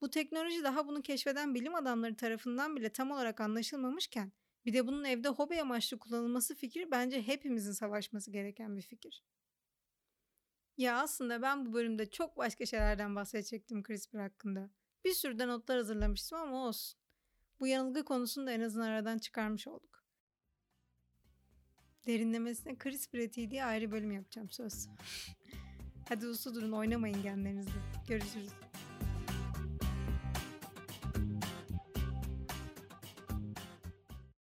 Bu 0.00 0.10
teknoloji 0.10 0.64
daha 0.64 0.86
bunu 0.88 1.02
keşfeden 1.02 1.54
bilim 1.54 1.74
adamları 1.74 2.16
tarafından 2.16 2.76
bile 2.76 2.92
tam 2.92 3.10
olarak 3.10 3.40
anlaşılmamışken 3.40 4.32
bir 4.64 4.72
de 4.74 4.86
bunun 4.86 5.04
evde 5.04 5.28
hobi 5.28 5.60
amaçlı 5.60 5.98
kullanılması 5.98 6.54
fikri 6.54 6.90
bence 6.90 7.22
hepimizin 7.22 7.72
savaşması 7.72 8.30
gereken 8.30 8.76
bir 8.76 8.82
fikir. 8.82 9.22
Ya 10.76 11.00
aslında 11.00 11.42
ben 11.42 11.66
bu 11.66 11.72
bölümde 11.72 12.10
çok 12.10 12.36
başka 12.36 12.66
şeylerden 12.66 13.16
bahsedecektim 13.16 13.82
CRISPR 13.82 14.18
hakkında. 14.18 14.70
Bir 15.04 15.12
sürü 15.12 15.38
de 15.38 15.48
notlar 15.48 15.76
hazırlamıştım 15.76 16.38
ama 16.38 16.66
olsun. 16.66 17.00
Bu 17.60 17.66
yanılgı 17.66 18.04
konusunu 18.04 18.46
da 18.46 18.52
en 18.52 18.60
azından 18.60 18.86
aradan 18.86 19.18
çıkarmış 19.18 19.68
olduk. 19.68 19.99
Derinlemesine 22.06 22.76
CRISPR 22.78 23.18
etiği 23.18 23.50
diye 23.50 23.64
ayrı 23.64 23.90
bölüm 23.90 24.12
yapacağım 24.12 24.50
söz. 24.50 24.88
Hadi 26.08 26.26
uslu 26.26 26.54
durun 26.54 26.72
oynamayın 26.72 27.22
genlerinizle. 27.22 27.80
Görüşürüz. 28.08 28.50